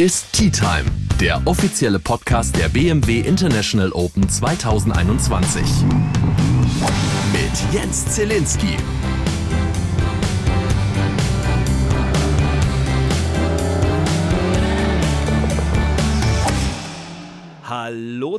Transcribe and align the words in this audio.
ist 0.00 0.32
Tea 0.32 0.50
Time, 0.50 0.86
der 1.20 1.42
offizielle 1.44 1.98
Podcast 1.98 2.56
der 2.56 2.70
BMW 2.70 3.20
International 3.20 3.92
Open 3.92 4.26
2021. 4.26 5.62
Mit 7.34 7.74
Jens 7.74 8.06
Zielinski. 8.06 8.78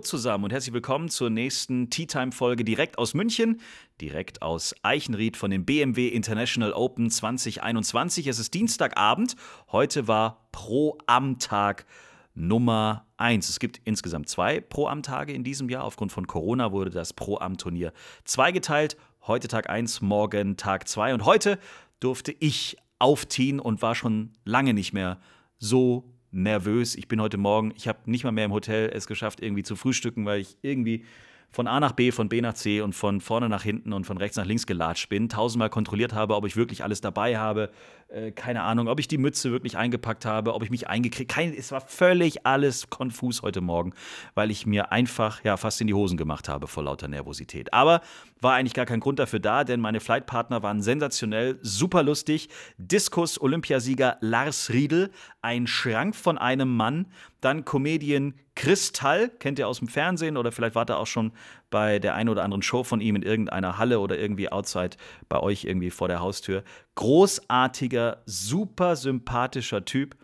Zusammen 0.02 0.46
und 0.46 0.52
herzlich 0.52 0.74
willkommen 0.74 1.10
zur 1.10 1.30
nächsten 1.30 1.90
Tea 1.90 2.08
Time 2.08 2.32
Folge 2.32 2.64
direkt 2.64 2.98
aus 2.98 3.14
München, 3.14 3.62
direkt 4.00 4.42
aus 4.42 4.74
Eichenried 4.82 5.38
von 5.38 5.52
den 5.52 5.66
BMW 5.66 6.08
International 6.08 6.74
Open 6.74 7.10
2021. 7.10 8.28
Es 8.28 8.40
ist 8.40 8.54
Dienstagabend. 8.54 9.36
Heute 9.72 10.08
war 10.08 10.48
Pro 10.52 10.98
Am 11.08 11.40
Tag 11.40 11.86
Nummer 12.34 13.06
1. 13.18 13.50
Es 13.50 13.60
gibt 13.60 13.82
insgesamt 13.84 14.30
zwei 14.30 14.60
Pro 14.60 14.88
Am 14.88 15.04
Tage 15.04 15.34
in 15.34 15.44
diesem 15.44 15.70
Jahr. 15.70 15.84
Aufgrund 15.84 16.12
von 16.12 16.28
Corona 16.28 16.72
wurde 16.72 16.90
das 16.90 17.14
Pro 17.14 17.38
Am 17.38 17.58
Turnier 17.58 17.94
zweigeteilt. 18.26 18.98
Heute 19.28 19.48
Tag 19.48 19.70
1, 19.70 20.02
morgen 20.02 20.58
Tag 20.58 20.88
2 20.88 21.14
und 21.14 21.26
heute 21.26 21.60
durfte 22.00 22.34
ich 22.40 22.78
aufziehen 22.98 23.60
und 23.60 23.82
war 23.82 23.96
schon 23.96 24.34
lange 24.46 24.74
nicht 24.74 24.94
mehr 24.94 25.20
so 25.60 26.12
nervös. 26.32 26.96
Ich 26.96 27.08
bin 27.08 27.22
heute 27.22 27.38
Morgen, 27.38 27.74
ich 27.76 27.88
habe 27.88 28.00
nicht 28.06 28.24
mal 28.24 28.32
mehr 28.32 28.46
im 28.46 28.54
Hotel 28.54 28.90
es 28.94 29.08
geschafft, 29.08 29.42
irgendwie 29.42 29.64
zu 29.64 29.76
frühstücken, 29.76 30.26
weil 30.26 30.42
ich 30.42 30.58
irgendwie 30.62 31.06
von 31.52 31.68
A 31.68 31.80
nach 31.80 31.92
B, 31.92 32.12
von 32.12 32.30
B 32.30 32.40
nach 32.42 32.54
C 32.54 32.82
und 32.82 32.94
von 32.94 33.20
vorne 33.20 33.50
nach 33.50 33.64
hinten 33.64 33.92
und 33.92 34.06
von 34.06 34.18
rechts 34.18 34.38
nach 34.38 34.46
links 34.46 34.66
gelatscht 34.66 35.10
bin, 35.10 35.28
tausendmal 35.28 35.70
kontrolliert 35.70 36.14
habe, 36.14 36.36
ob 36.36 36.46
ich 36.46 36.56
wirklich 36.56 36.84
alles 36.84 37.02
dabei 37.02 37.38
habe, 37.38 37.72
äh, 38.12 38.32
keine 38.32 38.64
Ahnung, 38.64 38.88
ob 38.88 39.00
ich 39.00 39.08
die 39.08 39.18
Mütze 39.18 39.52
wirklich 39.52 39.78
eingepackt 39.78 40.26
habe, 40.26 40.54
ob 40.54 40.64
ich 40.64 40.70
mich 40.70 40.88
eingekriegt 40.88 41.36
habe. 41.36 41.56
Es 41.56 41.72
war 41.72 41.82
völlig 41.82 42.46
alles 42.46 42.90
konfus 42.90 43.42
heute 43.42 43.62
Morgen, 43.62 43.94
weil 44.34 44.52
ich 44.52 44.66
mir 44.66 44.92
einfach 44.92 45.44
ja 45.44 45.56
fast 45.58 45.80
in 45.82 45.88
die 45.88 45.94
Hosen 45.94 46.18
gemacht 46.18 46.50
habe 46.50 46.68
vor 46.68 46.84
lauter 46.84 47.08
Nervosität. 47.08 47.74
Aber 47.74 48.02
war 48.42 48.56
eigentlich 48.56 48.74
gar 48.74 48.86
kein 48.86 49.00
Grund 49.00 49.20
dafür 49.20 49.40
da, 49.40 49.64
denn 49.64 49.80
meine 49.80 50.00
Flightpartner 50.00 50.62
waren 50.64 50.82
sensationell, 50.82 51.60
super 51.62 52.04
lustig. 52.04 52.50
Diskus-Olympiasieger 52.78 54.18
Lars 54.20 54.72
Riedel, 54.72 55.12
ein 55.42 55.68
Schrank 55.68 56.16
von 56.16 56.38
einem 56.38 56.76
Mann, 56.76 57.08
dann 57.40 57.66
Comedian 57.66 58.34
Kristall, 58.56 59.30
kennt 59.30 59.58
ihr 59.60 59.68
aus 59.68 59.80
dem 59.80 59.88
Fernsehen 59.88 60.38
oder 60.38 60.52
vielleicht 60.52 60.76
wart 60.76 60.90
ihr 60.90 60.98
auch 60.98 61.08
schon 61.08 61.32
bei 61.72 61.98
der 61.98 62.14
einen 62.14 62.30
oder 62.30 62.44
anderen 62.44 62.62
Show 62.62 62.84
von 62.84 63.02
ihm 63.02 63.16
in 63.16 63.24
irgendeiner 63.24 63.80
Halle 63.80 64.00
oder 64.00 64.20
irgendwie 64.20 64.52
outside 64.52 64.98
bei 65.28 65.40
euch 65.40 65.64
irgendwie 65.64 65.90
vor 65.90 66.08
der 66.08 66.20
Haustür. 66.20 66.64
Großartiger, 66.94 68.22
super 68.28 68.96
sympathischer 68.96 69.84
Typ. 69.84 70.16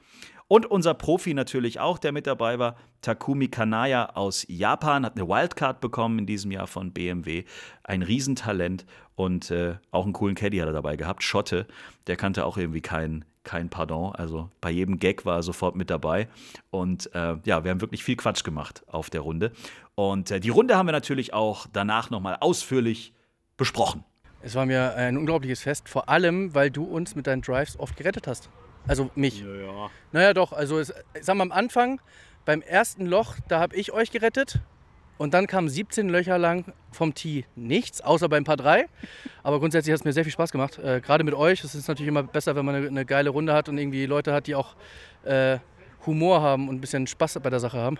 Und 0.48 0.66
unser 0.66 0.94
Profi 0.94 1.34
natürlich 1.34 1.80
auch, 1.80 1.98
der 1.98 2.12
mit 2.12 2.28
dabei 2.28 2.58
war, 2.58 2.76
Takumi 3.02 3.50
Kanaya 3.50 4.16
aus 4.16 4.46
Japan, 4.48 5.06
hat 5.06 5.18
eine 5.18 5.28
Wildcard 5.28 5.82
bekommen 5.82 6.20
in 6.20 6.26
diesem 6.26 6.52
Jahr 6.52 6.68
von 6.68 6.94
BMW. 6.94 7.44
Ein 7.84 8.02
Riesentalent 8.02 8.86
und 9.16 9.52
äh, 9.52 9.76
auch 9.92 10.06
einen 10.06 10.14
coolen 10.14 10.36
Caddy 10.36 10.58
hat 10.60 10.68
er 10.68 10.74
dabei 10.74 10.96
gehabt. 10.96 11.24
Schotte, 11.24 11.68
der 12.08 12.16
kannte 12.16 12.46
auch 12.46 12.58
irgendwie 12.58 12.82
kein, 12.82 13.26
kein 13.48 13.70
Pardon. 13.70 14.14
Also 14.14 14.50
bei 14.62 14.70
jedem 14.70 15.00
Gag 15.00 15.26
war 15.26 15.38
er 15.38 15.44
sofort 15.44 15.76
mit 15.76 15.90
dabei. 15.90 16.28
Und 16.70 17.10
äh, 17.16 17.38
ja, 17.46 17.64
wir 17.64 17.72
haben 17.72 17.82
wirklich 17.82 18.04
viel 18.04 18.18
Quatsch 18.18 18.44
gemacht 18.44 18.84
auf 18.88 19.10
der 19.10 19.22
Runde. 19.22 19.54
Und 19.96 20.30
äh, 20.30 20.40
die 20.40 20.50
Runde 20.50 20.78
haben 20.78 20.86
wir 20.86 20.92
natürlich 20.92 21.34
auch 21.34 21.66
danach 21.72 22.10
nochmal 22.10 22.38
ausführlich 22.42 23.14
besprochen. 23.56 24.04
Es 24.42 24.54
war 24.54 24.66
mir 24.66 24.96
ein 24.96 25.18
unglaubliches 25.18 25.62
Fest, 25.62 25.90
vor 25.90 26.10
allem, 26.10 26.54
weil 26.54 26.70
du 26.70 26.84
uns 26.84 27.16
mit 27.16 27.26
deinen 27.26 27.42
Drives 27.42 27.80
oft 27.80 27.98
gerettet 27.98 28.28
hast. 28.28 28.50
Also 28.86 29.10
mich. 29.16 29.42
Ja, 29.42 29.56
ja. 29.56 29.90
Naja, 30.12 30.34
doch. 30.34 30.54
Also, 30.54 30.78
es, 30.78 30.94
ich 31.18 31.24
sag 31.24 31.36
mal, 31.36 31.44
am 31.44 31.52
Anfang, 31.52 32.00
beim 32.46 32.62
ersten 32.62 33.06
Loch, 33.06 33.36
da 33.48 33.60
habe 33.60 33.76
ich 33.76 33.94
euch 33.94 34.12
gerettet. 34.12 34.60
Und 35.18 35.34
dann 35.34 35.48
kamen 35.48 35.68
17 35.70 36.10
Löcher 36.10 36.38
lang 36.38 36.66
vom 36.92 37.14
Tee 37.14 37.46
nichts, 37.56 38.02
außer 38.02 38.30
beim 38.30 38.44
Paar 38.44 38.58
3. 38.58 38.86
Aber 39.44 39.60
grundsätzlich 39.60 39.92
hat 39.94 40.02
es 40.02 40.06
mir 40.06 40.14
sehr 40.14 40.24
viel 40.24 40.34
Spaß 40.34 40.52
gemacht. 40.52 40.78
Äh, 40.80 41.02
Gerade 41.02 41.24
mit 41.24 41.34
euch. 41.34 41.64
Es 41.64 41.74
ist 41.76 41.88
natürlich 41.88 42.08
immer 42.10 42.24
besser, 42.24 42.56
wenn 42.56 42.66
man 42.66 42.76
eine, 42.76 42.88
eine, 42.88 43.06
geile 43.06 43.30
Runde 43.30 43.54
hat 43.54 43.70
und 43.70 43.78
irgendwie 43.78 44.06
Leute 44.06 44.34
hat, 44.34 44.48
die 44.48 44.56
auch 44.56 44.76
äh, 45.24 45.58
Humor 46.06 46.42
haben 46.42 46.70
und 46.70 46.76
ein 46.76 46.82
bisschen 46.82 47.08
Spaß 47.08 47.40
bei 47.42 47.50
der 47.50 47.60
Sache 47.60 47.78
haben. 47.78 47.98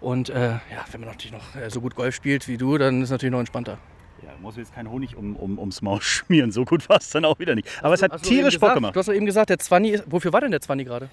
Und 0.00 0.28
äh, 0.30 0.48
ja, 0.52 0.60
wenn 0.90 1.00
man 1.00 1.10
natürlich 1.10 1.32
noch 1.32 1.54
äh, 1.54 1.70
so 1.70 1.80
gut 1.80 1.94
Golf 1.94 2.14
spielt 2.14 2.48
wie 2.48 2.56
du, 2.56 2.78
dann 2.78 2.98
ist 3.02 3.08
es 3.08 3.10
natürlich 3.10 3.32
noch 3.32 3.40
entspannter. 3.40 3.78
Ja, 4.22 4.30
muss 4.40 4.56
jetzt 4.56 4.74
kein 4.74 4.90
Honig 4.90 5.16
um, 5.16 5.36
um, 5.36 5.58
ums 5.58 5.82
Maul 5.82 6.00
schmieren. 6.02 6.50
So 6.50 6.64
gut 6.64 6.88
war 6.88 6.96
es 6.96 7.10
dann 7.10 7.24
auch 7.24 7.38
wieder 7.38 7.54
nicht. 7.54 7.68
Aber 7.82 7.94
es 7.94 8.02
hat 8.02 8.12
Hast 8.12 8.24
du 8.24 8.28
eben 8.30 8.36
tierisch 8.38 8.54
Bock 8.54 8.60
gesagt- 8.60 8.74
gemacht. 8.76 8.96
Du 8.96 9.00
hast 9.00 9.06
doch 9.08 9.12
eben 9.14 9.26
gesagt, 9.26 9.50
der 9.50 9.58
20 9.58 9.92
ist. 9.92 10.04
Wofür 10.06 10.32
war 10.32 10.40
denn 10.40 10.50
der 10.50 10.60
20 10.62 10.86
gerade? 10.86 11.10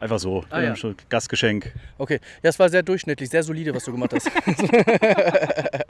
Einfach 0.00 0.18
so. 0.18 0.44
Ah, 0.50 0.60
ja. 0.60 0.74
Gastgeschenk. 1.08 1.72
Okay, 1.98 2.20
ja, 2.42 2.50
es 2.50 2.58
war 2.58 2.68
sehr 2.68 2.82
durchschnittlich, 2.82 3.30
sehr 3.30 3.42
solide, 3.42 3.74
was 3.74 3.84
du 3.84 3.92
gemacht 3.92 4.12
hast. 4.14 4.30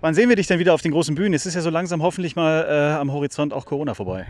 Wann 0.00 0.14
sehen 0.14 0.28
wir 0.28 0.36
dich 0.36 0.46
denn 0.46 0.58
wieder 0.58 0.74
auf 0.74 0.82
den 0.82 0.92
großen 0.92 1.14
Bühnen? 1.14 1.34
Es 1.34 1.46
ist 1.46 1.54
ja 1.54 1.62
so 1.62 1.70
langsam 1.70 2.02
hoffentlich 2.02 2.36
mal 2.36 2.66
äh, 2.68 2.94
am 3.00 3.12
Horizont 3.12 3.52
auch 3.52 3.64
Corona 3.66 3.94
vorbei. 3.94 4.26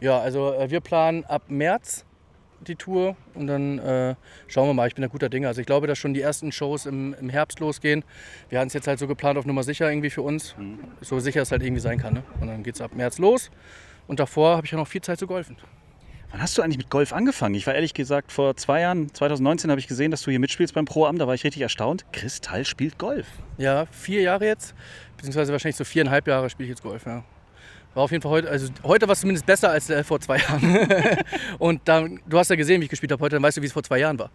ja, 0.00 0.20
also 0.20 0.52
äh, 0.52 0.70
wir 0.70 0.80
planen 0.80 1.24
ab 1.24 1.42
März 1.48 2.04
die 2.66 2.76
Tour 2.76 3.16
und 3.34 3.46
dann 3.46 3.78
äh, 3.78 4.14
schauen 4.46 4.68
wir 4.68 4.74
mal. 4.74 4.88
Ich 4.88 4.94
bin 4.94 5.02
da 5.02 5.08
guter 5.08 5.28
Dinge. 5.28 5.48
Also 5.48 5.60
ich 5.60 5.66
glaube, 5.66 5.86
dass 5.86 5.98
schon 5.98 6.14
die 6.14 6.20
ersten 6.20 6.52
Shows 6.52 6.86
im, 6.86 7.14
im 7.20 7.28
Herbst 7.28 7.60
losgehen. 7.60 8.04
Wir 8.48 8.58
hatten 8.58 8.68
es 8.68 8.74
jetzt 8.74 8.86
halt 8.86 8.98
so 8.98 9.06
geplant 9.06 9.38
auf 9.38 9.46
Nummer 9.46 9.62
sicher 9.62 9.90
irgendwie 9.90 10.10
für 10.10 10.22
uns. 10.22 10.54
So 11.00 11.18
sicher 11.20 11.42
es 11.42 11.50
halt 11.52 11.62
irgendwie 11.62 11.80
sein 11.80 11.98
kann. 11.98 12.14
Ne? 12.14 12.22
Und 12.40 12.48
dann 12.48 12.62
geht 12.62 12.74
es 12.74 12.80
ab 12.80 12.94
März 12.94 13.18
los. 13.18 13.50
Und 14.06 14.20
davor 14.20 14.56
habe 14.56 14.66
ich 14.66 14.72
ja 14.72 14.78
noch 14.78 14.88
viel 14.88 15.00
Zeit 15.02 15.18
zu 15.18 15.26
golfen. 15.26 15.56
Wann 16.36 16.42
hast 16.42 16.58
du 16.58 16.60
eigentlich 16.60 16.76
mit 16.76 16.90
Golf 16.90 17.14
angefangen? 17.14 17.54
Ich 17.54 17.66
war 17.66 17.74
ehrlich 17.74 17.94
gesagt 17.94 18.30
vor 18.30 18.54
zwei 18.58 18.82
Jahren, 18.82 19.08
2019, 19.14 19.70
habe 19.70 19.80
ich 19.80 19.88
gesehen, 19.88 20.10
dass 20.10 20.20
du 20.20 20.30
hier 20.30 20.38
mitspielst 20.38 20.74
beim 20.74 20.84
Pro-Am. 20.84 21.18
Da 21.18 21.26
war 21.26 21.32
ich 21.32 21.44
richtig 21.44 21.62
erstaunt. 21.62 22.04
Kristall 22.12 22.66
spielt 22.66 22.98
Golf. 22.98 23.26
Ja, 23.56 23.86
vier 23.86 24.20
Jahre 24.20 24.44
jetzt, 24.44 24.74
beziehungsweise 25.16 25.52
wahrscheinlich 25.52 25.76
so 25.76 25.84
viereinhalb 25.84 26.28
Jahre 26.28 26.50
spiele 26.50 26.66
ich 26.66 26.72
jetzt 26.72 26.82
Golf. 26.82 27.06
Ja. 27.06 27.24
War 27.94 28.02
auf 28.02 28.10
jeden 28.10 28.20
Fall 28.20 28.32
heute, 28.32 28.50
also 28.50 28.68
heute 28.82 29.08
war 29.08 29.14
es 29.14 29.20
zumindest 29.20 29.46
besser 29.46 29.70
als 29.70 29.88
äh, 29.88 30.04
vor 30.04 30.20
zwei 30.20 30.36
Jahren. 30.40 31.24
Und 31.58 31.80
dann, 31.86 32.20
du 32.26 32.38
hast 32.38 32.50
ja 32.50 32.56
gesehen, 32.56 32.82
wie 32.82 32.84
ich 32.84 32.90
gespielt 32.90 33.12
habe 33.12 33.24
heute, 33.24 33.36
dann 33.36 33.42
weißt 33.42 33.56
du, 33.56 33.62
wie 33.62 33.66
es 33.66 33.72
vor 33.72 33.82
zwei 33.82 34.00
Jahren 34.00 34.18
war. 34.18 34.30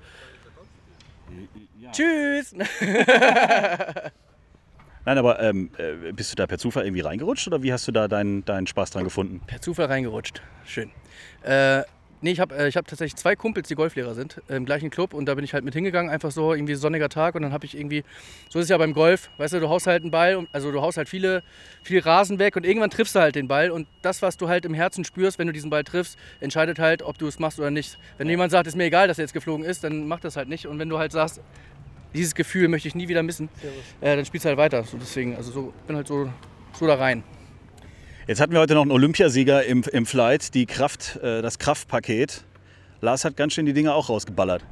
Tschüss! 1.92 2.56
Nein, 5.06 5.18
aber 5.18 5.40
ähm, 5.42 5.72
äh, 5.78 6.12
bist 6.12 6.32
du 6.32 6.36
da 6.36 6.46
per 6.46 6.60
Zufall 6.60 6.86
irgendwie 6.86 7.02
reingerutscht 7.02 7.48
oder 7.48 7.64
wie 7.64 7.74
hast 7.74 7.88
du 7.88 7.92
da 7.92 8.08
deinen, 8.08 8.46
deinen 8.46 8.68
Spaß 8.68 8.92
dran 8.92 9.04
gefunden? 9.04 9.42
Per 9.48 9.60
Zufall 9.60 9.88
reingerutscht. 9.88 10.42
Schön. 10.64 10.92
Äh, 11.42 11.82
nee, 12.22 12.32
ich 12.32 12.40
habe 12.40 12.56
äh, 12.56 12.68
ich 12.68 12.78
hab 12.78 12.86
tatsächlich 12.86 13.16
zwei 13.16 13.36
Kumpels, 13.36 13.68
die 13.68 13.74
Golflehrer 13.74 14.14
sind, 14.14 14.42
im 14.48 14.64
gleichen 14.64 14.92
Club 14.92 15.16
und 15.16 15.26
da 15.26 15.34
bin 15.34 15.44
ich 15.44 15.56
halt 15.56 15.66
mit 15.66 15.74
hingegangen, 15.74 16.12
einfach 16.12 16.30
so 16.30 16.54
irgendwie 16.54 16.76
sonniger 16.76 17.10
Tag 17.10 17.34
und 17.34 17.42
dann 17.42 17.52
habe 17.52 17.66
ich 17.66 17.76
irgendwie, 17.76 18.04
so 18.50 18.60
ist 18.60 18.66
es 18.66 18.70
ja 18.70 18.78
beim 18.78 18.94
Golf, 18.94 19.32
weißt 19.38 19.56
du, 19.56 19.60
du 19.60 19.70
haust 19.70 19.88
halt 19.88 20.04
einen 20.04 20.12
Ball, 20.12 20.48
also 20.52 20.72
du 20.72 20.82
haust 20.82 20.98
halt 20.98 21.10
viele, 21.10 21.42
viel 21.82 22.00
Rasen 22.00 22.38
weg 22.38 22.56
und 22.56 22.64
irgendwann 22.64 22.92
triffst 22.92 23.16
du 23.16 23.20
halt 23.22 23.34
den 23.34 23.48
Ball 23.48 23.72
und 23.72 23.88
das, 24.04 24.22
was 24.22 24.38
du 24.38 24.50
halt 24.50 24.66
im 24.66 24.76
Herzen 24.76 25.04
spürst, 25.04 25.40
wenn 25.40 25.48
du 25.48 25.54
diesen 25.54 25.72
Ball 25.72 25.84
triffst, 25.84 26.16
entscheidet 26.42 26.78
halt, 26.78 27.02
ob 27.02 27.18
du 27.18 27.26
es 27.26 27.40
machst 27.40 27.60
oder 27.60 27.72
nicht. 27.72 27.98
Wenn 28.20 28.30
jemand 28.30 28.52
sagt, 28.52 28.68
ist 28.68 28.78
mir 28.78 28.86
egal, 28.86 29.08
dass 29.08 29.18
er 29.18 29.24
jetzt 29.24 29.34
geflogen 29.34 29.66
ist, 29.66 29.84
dann 29.84 30.08
macht 30.08 30.24
das 30.24 30.36
halt 30.36 30.48
nicht 30.48 30.68
und 30.68 30.78
wenn 30.78 30.90
du 30.90 31.00
halt 31.00 31.12
sagst, 31.12 31.42
dieses 32.14 32.36
Gefühl 32.36 32.68
möchte 32.68 32.88
ich 32.88 32.96
nie 32.96 33.08
wieder 33.08 33.24
missen, 33.24 33.50
äh, 34.02 34.16
dann 34.16 34.26
spielst 34.26 34.46
du 34.46 34.50
halt 34.50 34.58
weiter. 34.58 34.84
So 34.84 34.98
deswegen, 34.98 35.36
also 35.36 35.52
so 35.52 35.74
bin 35.88 35.96
halt 35.96 36.08
so, 36.08 36.32
so 36.74 36.88
da 36.88 36.96
rein. 36.96 37.24
Jetzt 38.28 38.40
hatten 38.40 38.54
wir 38.54 38.60
heute 38.60 38.76
noch 38.76 38.84
einen 38.84 38.92
Olympiasieger 38.92 39.66
im, 39.66 39.84
im 39.92 40.06
Flight, 40.06 40.54
die 40.54 40.66
Kraft, 40.66 41.18
äh, 41.18 41.42
das 41.42 41.60
Kraftpaket. 41.60 42.46
Lars 43.02 43.26
hat 43.26 43.36
ganz 43.36 43.54
schön 43.54 43.66
die 43.66 43.74
Dinge 43.74 43.94
auch 43.94 44.10
rausgeballert. 44.10 44.64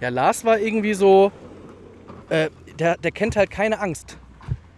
Ja, 0.00 0.10
Lars 0.10 0.44
war 0.44 0.58
irgendwie 0.58 0.94
so, 0.94 1.32
äh, 2.28 2.50
der, 2.78 2.96
der 2.98 3.10
kennt 3.10 3.36
halt 3.36 3.50
keine 3.50 3.80
Angst. 3.80 4.18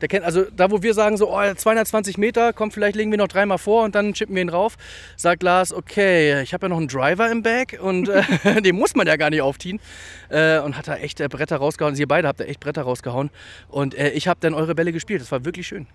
Der 0.03 0.09
kennt, 0.09 0.25
also 0.25 0.45
da, 0.55 0.71
wo 0.71 0.83
wir 0.83 0.95
sagen, 0.95 1.17
so 1.17 1.33
oh, 1.33 1.55
220 1.55 2.19
Meter, 2.19 2.53
komm, 2.53 2.73
vielleicht 2.73 2.97
legen 2.97 3.11
wir 3.11 3.19
noch 3.19 3.29
dreimal 3.29 3.59
vor 3.59 3.85
und 3.85 3.95
dann 3.95 4.13
chippen 4.13 4.35
wir 4.35 4.43
ihn 4.43 4.49
rauf, 4.49 4.77
sagt 5.17 5.43
Lars, 5.43 5.73
okay, 5.73 6.43
ich 6.43 6.53
habe 6.53 6.67
ja 6.67 6.69
noch 6.69 6.79
einen 6.79 6.89
Driver 6.89 7.31
im 7.31 7.43
Bag 7.43 7.79
und 7.81 8.09
äh, 8.09 8.61
den 8.63 8.77
muss 8.77 8.95
man 8.97 9.07
ja 9.07 9.17
gar 9.17 9.31
nicht 9.31 9.43
aufziehen. 9.43 9.81
Äh, 10.29 10.59
und 10.59 10.77
hat 10.77 10.89
da 10.89 10.97
echt 10.97 11.21
äh, 11.21 11.29
Bretter 11.29 11.57
rausgehauen. 11.57 11.95
Sie 11.95 12.05
beide 12.05 12.27
habt 12.27 12.41
da 12.41 12.45
echt 12.45 12.61
Bretter 12.61 12.83
rausgehauen. 12.83 13.31
Und 13.69 13.95
äh, 13.95 14.11
ich 14.11 14.29
habe 14.29 14.41
dann 14.41 14.55
eure 14.55 14.75
Bälle 14.75 14.93
gespielt. 14.93 15.21
Das 15.21 15.31
war 15.31 15.45
wirklich 15.45 15.67
schön. 15.67 15.87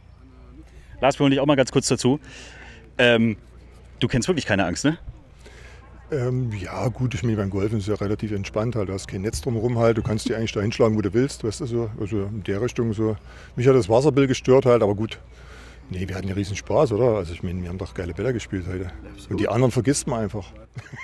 Lars, 1.01 1.19
wir 1.19 1.23
holen 1.23 1.31
dich 1.31 1.39
auch 1.39 1.45
mal 1.45 1.55
ganz 1.55 1.71
kurz 1.71 1.87
dazu. 1.87 2.19
Ähm, 2.97 3.37
du 3.99 4.07
kennst 4.07 4.27
wirklich 4.27 4.45
keine 4.45 4.65
Angst, 4.65 4.85
ne? 4.85 4.97
Ähm, 6.09 6.51
ja, 6.53 6.87
gut, 6.87 7.13
ich 7.15 7.23
meine, 7.23 7.35
beim 7.35 7.49
Golfen 7.49 7.79
ist 7.79 7.87
es 7.87 7.89
ja 7.89 7.95
relativ 7.95 8.31
entspannt 8.31 8.75
halt. 8.75 8.87
Du 8.87 8.93
hast 8.93 9.07
kein 9.07 9.21
Netz 9.21 9.41
drumherum 9.41 9.77
halt. 9.77 9.97
Du 9.97 10.01
kannst 10.01 10.27
dich 10.27 10.35
eigentlich 10.35 10.53
da 10.53 10.61
hinschlagen, 10.61 10.95
wo 10.95 11.01
du 11.01 11.13
willst. 11.13 11.43
Weißt 11.43 11.59
du, 11.61 11.65
so. 11.65 11.89
Also 11.99 12.23
in 12.23 12.43
der 12.43 12.61
Richtung 12.61 12.93
so. 12.93 13.17
Mich 13.55 13.67
hat 13.67 13.75
das 13.75 13.89
Wasserbild 13.89 14.29
gestört 14.29 14.65
halt, 14.65 14.81
aber 14.81 14.95
gut. 14.95 15.19
Nee, 15.89 16.07
wir 16.07 16.15
hatten 16.15 16.27
ja 16.27 16.35
riesen 16.35 16.57
Spaß, 16.57 16.91
oder? 16.91 17.15
Also 17.17 17.33
ich 17.33 17.43
meine, 17.43 17.61
wir 17.61 17.69
haben 17.69 17.77
doch 17.77 17.93
geile 17.93 18.13
Bälle 18.13 18.33
gespielt 18.33 18.65
heute. 18.67 18.91
Und 19.29 19.39
die 19.39 19.47
anderen 19.47 19.71
vergisst 19.71 20.05
man 20.05 20.23
einfach. 20.23 20.45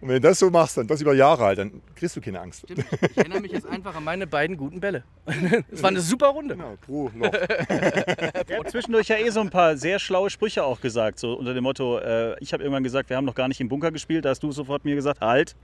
Und 0.00 0.08
wenn 0.08 0.16
du 0.16 0.20
das 0.20 0.40
so 0.40 0.50
machst, 0.50 0.76
dann 0.76 0.86
das 0.88 1.00
über 1.00 1.14
Jahre 1.14 1.44
halt, 1.44 1.58
dann 1.58 1.80
kriegst 1.94 2.16
du 2.16 2.20
keine 2.20 2.40
Angst. 2.40 2.64
Ich 2.68 3.16
erinnere 3.16 3.40
mich 3.40 3.52
jetzt 3.52 3.66
einfach 3.66 3.94
an 3.94 4.02
meine 4.04 4.26
beiden 4.26 4.56
guten 4.56 4.80
Bälle. 4.80 5.04
Es 5.70 5.82
war 5.82 5.90
eine 5.90 6.00
super 6.00 6.28
Runde. 6.28 6.56
Genau, 6.56 6.76
pro 6.84 7.10
Loch. 7.14 7.32
Er 7.32 8.58
hat 8.58 8.70
zwischendurch 8.70 9.08
ja 9.08 9.16
eh 9.16 9.30
so 9.30 9.40
ein 9.40 9.50
paar 9.50 9.76
sehr 9.76 9.98
schlaue 10.00 10.28
Sprüche 10.28 10.64
auch 10.64 10.80
gesagt, 10.80 11.18
so 11.20 11.34
unter 11.34 11.54
dem 11.54 11.62
Motto, 11.62 11.98
äh, 11.98 12.36
ich 12.40 12.52
habe 12.52 12.62
irgendwann 12.64 12.82
gesagt, 12.82 13.10
wir 13.10 13.16
haben 13.16 13.24
noch 13.24 13.34
gar 13.36 13.46
nicht 13.48 13.60
im 13.60 13.68
Bunker 13.68 13.92
gespielt, 13.92 14.24
da 14.24 14.30
hast 14.30 14.42
du 14.42 14.50
sofort 14.50 14.84
mir 14.84 14.96
gesagt, 14.96 15.20
halt, 15.20 15.54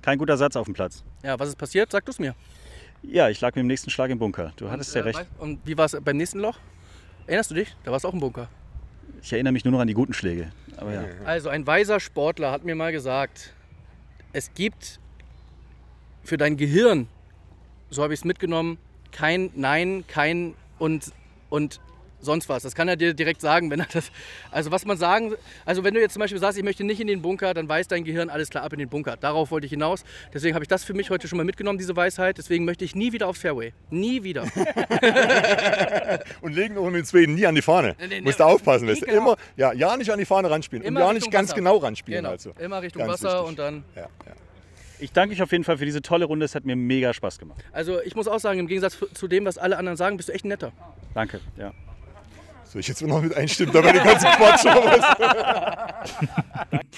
Kein 0.00 0.16
guter 0.18 0.36
Satz 0.38 0.56
auf 0.56 0.64
dem 0.64 0.74
Platz. 0.74 1.04
Ja, 1.22 1.38
was 1.38 1.48
ist 1.50 1.56
passiert? 1.58 1.90
Sag 1.92 2.04
du 2.06 2.10
es 2.12 2.18
mir. 2.18 2.34
Ja, 3.02 3.28
ich 3.28 3.40
lag 3.40 3.50
mit 3.54 3.62
dem 3.62 3.66
nächsten 3.66 3.90
Schlag 3.90 4.10
im 4.10 4.18
Bunker. 4.18 4.52
Du 4.56 4.70
hattest 4.70 4.94
ja 4.94 5.02
Äh, 5.02 5.04
recht. 5.04 5.26
Und 5.38 5.60
wie 5.66 5.76
war 5.76 5.84
es 5.84 5.96
beim 6.02 6.16
nächsten 6.16 6.38
Loch? 6.40 6.58
Erinnerst 7.28 7.50
du 7.50 7.56
dich? 7.56 7.76
Da 7.84 7.90
war 7.90 7.98
es 7.98 8.06
auch 8.06 8.14
im 8.14 8.20
Bunker. 8.20 8.48
Ich 9.22 9.30
erinnere 9.34 9.52
mich 9.52 9.62
nur 9.62 9.72
noch 9.72 9.80
an 9.80 9.86
die 9.86 9.92
guten 9.92 10.14
Schläge. 10.14 10.50
Aber 10.78 10.94
ja. 10.94 11.04
Also 11.26 11.50
ein 11.50 11.66
weiser 11.66 12.00
Sportler 12.00 12.50
hat 12.50 12.64
mir 12.64 12.74
mal 12.74 12.90
gesagt, 12.90 13.52
es 14.32 14.54
gibt 14.54 14.98
für 16.24 16.38
dein 16.38 16.56
Gehirn, 16.56 17.06
so 17.90 18.02
habe 18.02 18.14
ich 18.14 18.20
es 18.20 18.24
mitgenommen, 18.24 18.78
kein 19.12 19.50
Nein, 19.54 20.04
kein 20.08 20.54
und, 20.78 21.12
und 21.50 21.80
sonst 22.20 22.48
was. 22.48 22.62
Das 22.62 22.74
kann 22.74 22.88
er 22.88 22.96
dir 22.96 23.14
direkt 23.14 23.40
sagen, 23.40 23.70
wenn 23.70 23.80
er 23.80 23.86
das. 23.92 24.10
Also 24.50 24.70
was 24.70 24.84
man 24.84 24.96
sagen, 24.96 25.34
also 25.64 25.84
wenn 25.84 25.94
du 25.94 26.00
jetzt 26.00 26.14
zum 26.14 26.20
Beispiel 26.20 26.38
sagst, 26.40 26.58
ich 26.58 26.64
möchte 26.64 26.84
nicht 26.84 27.00
in 27.00 27.06
den 27.06 27.22
Bunker, 27.22 27.54
dann 27.54 27.68
weiß 27.68 27.88
dein 27.88 28.04
Gehirn 28.04 28.30
alles 28.30 28.50
klar 28.50 28.64
ab 28.64 28.72
in 28.72 28.78
den 28.78 28.88
Bunker. 28.88 29.16
Darauf 29.16 29.50
wollte 29.50 29.66
ich 29.66 29.70
hinaus. 29.70 30.04
Deswegen 30.34 30.54
habe 30.54 30.64
ich 30.64 30.68
das 30.68 30.84
für 30.84 30.94
mich 30.94 31.10
heute 31.10 31.28
schon 31.28 31.36
mal 31.36 31.44
mitgenommen, 31.44 31.78
diese 31.78 31.94
Weisheit. 31.96 32.38
Deswegen 32.38 32.64
möchte 32.64 32.84
ich 32.84 32.94
nie 32.94 33.12
wieder 33.12 33.28
aufs 33.28 33.40
Fairway. 33.40 33.72
Nie 33.90 34.22
wieder. 34.22 34.42
Und 36.40 36.54
legen 36.54 36.76
auch 36.78 36.86
mit 36.86 36.96
den 36.96 37.04
Zweden 37.04 37.34
nie 37.34 37.46
an 37.46 37.54
die 37.54 37.62
Fahne. 37.62 37.94
Nee, 37.98 38.06
nee, 38.08 38.20
Musst 38.20 38.40
du 38.40 38.44
aufpassen. 38.44 38.86
du. 38.86 38.92
ekelhaft. 38.92 39.16
Immer, 39.16 39.36
ja, 39.56 39.72
ja 39.72 39.96
nicht 39.96 40.10
an 40.10 40.18
die 40.18 40.24
Fahne 40.24 40.50
ranspielen. 40.50 40.84
Immer 40.84 41.00
und 41.00 41.06
ja 41.06 41.10
Richtung 41.12 41.28
nicht 41.28 41.32
ganz 41.32 41.48
Wasser. 41.50 41.56
genau 41.56 41.76
ranspielen. 41.78 42.18
Genau. 42.22 42.30
Also. 42.30 42.52
Immer 42.58 42.82
Richtung 42.82 43.00
Ganz 43.06 43.22
Wasser 43.22 43.34
wichtig. 43.38 43.48
und 43.48 43.58
dann. 43.58 43.84
Ja, 43.94 44.02
ja. 44.02 44.32
Ich 45.00 45.12
danke 45.12 45.34
euch 45.34 45.42
auf 45.42 45.52
jeden 45.52 45.62
Fall 45.64 45.78
für 45.78 45.84
diese 45.84 46.02
tolle 46.02 46.24
Runde. 46.24 46.44
Es 46.44 46.54
hat 46.56 46.64
mir 46.64 46.74
mega 46.74 47.14
Spaß 47.14 47.38
gemacht. 47.38 47.60
Also 47.72 48.00
ich 48.02 48.16
muss 48.16 48.26
auch 48.26 48.40
sagen, 48.40 48.58
im 48.58 48.66
Gegensatz 48.66 48.98
zu 49.14 49.28
dem, 49.28 49.44
was 49.44 49.56
alle 49.56 49.76
anderen 49.78 49.96
sagen, 49.96 50.16
bist 50.16 50.28
du 50.28 50.32
echt 50.32 50.44
ein 50.44 50.48
netter. 50.48 50.72
Danke. 51.14 51.40
Ja. 51.56 51.72
Soll 52.68 52.80
ich 52.80 52.88
jetzt 52.88 53.00
noch 53.02 53.22
mit 53.22 53.34
einstimmen, 53.34 53.72
da 53.72 53.80
den 53.80 54.04
ganzen 54.04 54.30
Quatsch 54.30 54.64
was? 54.66 55.16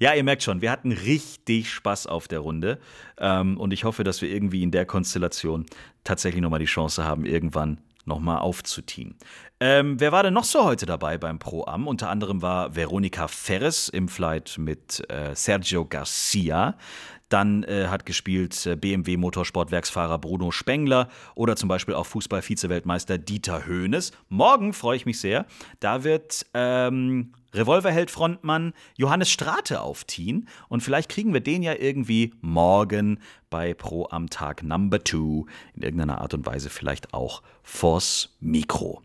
Ja, 0.00 0.14
ihr 0.14 0.24
merkt 0.24 0.42
schon, 0.42 0.62
wir 0.62 0.70
hatten 0.70 0.92
richtig 0.92 1.70
Spaß 1.70 2.06
auf 2.06 2.26
der 2.26 2.38
Runde. 2.38 2.80
Ähm, 3.18 3.58
und 3.58 3.72
ich 3.72 3.84
hoffe, 3.84 4.02
dass 4.02 4.22
wir 4.22 4.30
irgendwie 4.30 4.62
in 4.62 4.70
der 4.70 4.86
Konstellation 4.86 5.66
tatsächlich 6.04 6.40
nochmal 6.40 6.58
die 6.58 6.64
Chance 6.64 7.04
haben, 7.04 7.26
irgendwann 7.26 7.78
nochmal 8.06 8.38
aufzutiehen. 8.38 9.14
Ähm, 9.60 10.00
wer 10.00 10.10
war 10.10 10.22
denn 10.22 10.32
noch 10.32 10.44
so 10.44 10.64
heute 10.64 10.86
dabei 10.86 11.18
beim 11.18 11.38
Pro 11.38 11.66
Am? 11.66 11.86
Unter 11.86 12.08
anderem 12.08 12.40
war 12.40 12.74
Veronika 12.74 13.28
Ferres 13.28 13.90
im 13.90 14.08
Flight 14.08 14.56
mit 14.58 15.04
äh, 15.10 15.34
Sergio 15.34 15.84
Garcia. 15.84 16.78
Dann 17.30 17.62
äh, 17.62 17.86
hat 17.86 18.04
gespielt 18.04 18.66
äh, 18.66 18.76
BMW 18.76 19.16
Motorsportwerksfahrer 19.16 20.18
Bruno 20.18 20.50
Spengler 20.50 21.08
oder 21.34 21.56
zum 21.56 21.68
Beispiel 21.68 21.94
auch 21.94 22.06
Fußball-Vize-Weltmeister 22.06 23.16
Dieter 23.16 23.64
Höhnes. 23.64 24.12
Morgen 24.28 24.74
freue 24.74 24.96
ich 24.96 25.06
mich 25.06 25.20
sehr. 25.20 25.46
Da 25.78 26.04
wird 26.04 26.44
ähm, 26.52 27.32
Revolverheld-Frontmann 27.54 28.72
Johannes 28.96 29.30
Strate 29.30 29.80
aufziehen. 29.80 30.48
Und 30.68 30.82
vielleicht 30.82 31.08
kriegen 31.08 31.32
wir 31.32 31.40
den 31.40 31.62
ja 31.62 31.74
irgendwie 31.74 32.34
morgen 32.40 33.20
bei 33.48 33.74
Pro 33.74 34.08
am 34.10 34.28
Tag 34.28 34.62
Number 34.62 35.04
2 35.04 35.16
in 35.74 35.82
irgendeiner 35.82 36.20
Art 36.20 36.34
und 36.34 36.46
Weise 36.46 36.68
vielleicht 36.68 37.14
auch 37.14 37.42
vors 37.62 38.36
Mikro. 38.40 39.02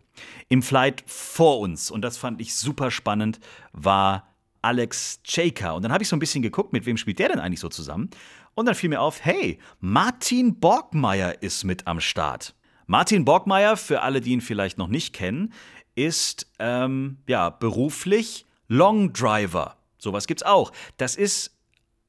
Im 0.48 0.62
Flight 0.62 1.04
vor 1.06 1.60
uns, 1.60 1.90
und 1.90 2.02
das 2.02 2.16
fand 2.16 2.40
ich 2.40 2.56
super 2.56 2.90
spannend, 2.90 3.38
war 3.72 4.35
Alex 4.66 5.20
Chaker. 5.22 5.76
Und 5.76 5.82
dann 5.82 5.92
habe 5.92 6.02
ich 6.02 6.08
so 6.08 6.16
ein 6.16 6.18
bisschen 6.18 6.42
geguckt, 6.42 6.72
mit 6.72 6.86
wem 6.86 6.96
spielt 6.96 7.20
der 7.20 7.28
denn 7.28 7.38
eigentlich 7.38 7.60
so 7.60 7.68
zusammen? 7.68 8.10
Und 8.54 8.66
dann 8.66 8.74
fiel 8.74 8.88
mir 8.90 9.00
auf, 9.00 9.24
hey, 9.24 9.60
Martin 9.78 10.58
Borgmeier 10.58 11.40
ist 11.40 11.62
mit 11.62 11.86
am 11.86 12.00
Start. 12.00 12.56
Martin 12.86 13.24
Borgmeier, 13.24 13.76
für 13.76 14.02
alle, 14.02 14.20
die 14.20 14.32
ihn 14.32 14.40
vielleicht 14.40 14.76
noch 14.76 14.88
nicht 14.88 15.14
kennen, 15.14 15.52
ist 15.94 16.50
ähm, 16.58 17.18
ja 17.28 17.50
beruflich 17.50 18.44
Long 18.66 19.12
Driver. 19.12 19.76
Sowas 19.98 20.26
gibt's 20.26 20.42
auch. 20.42 20.72
Das 20.96 21.14
ist 21.14 21.56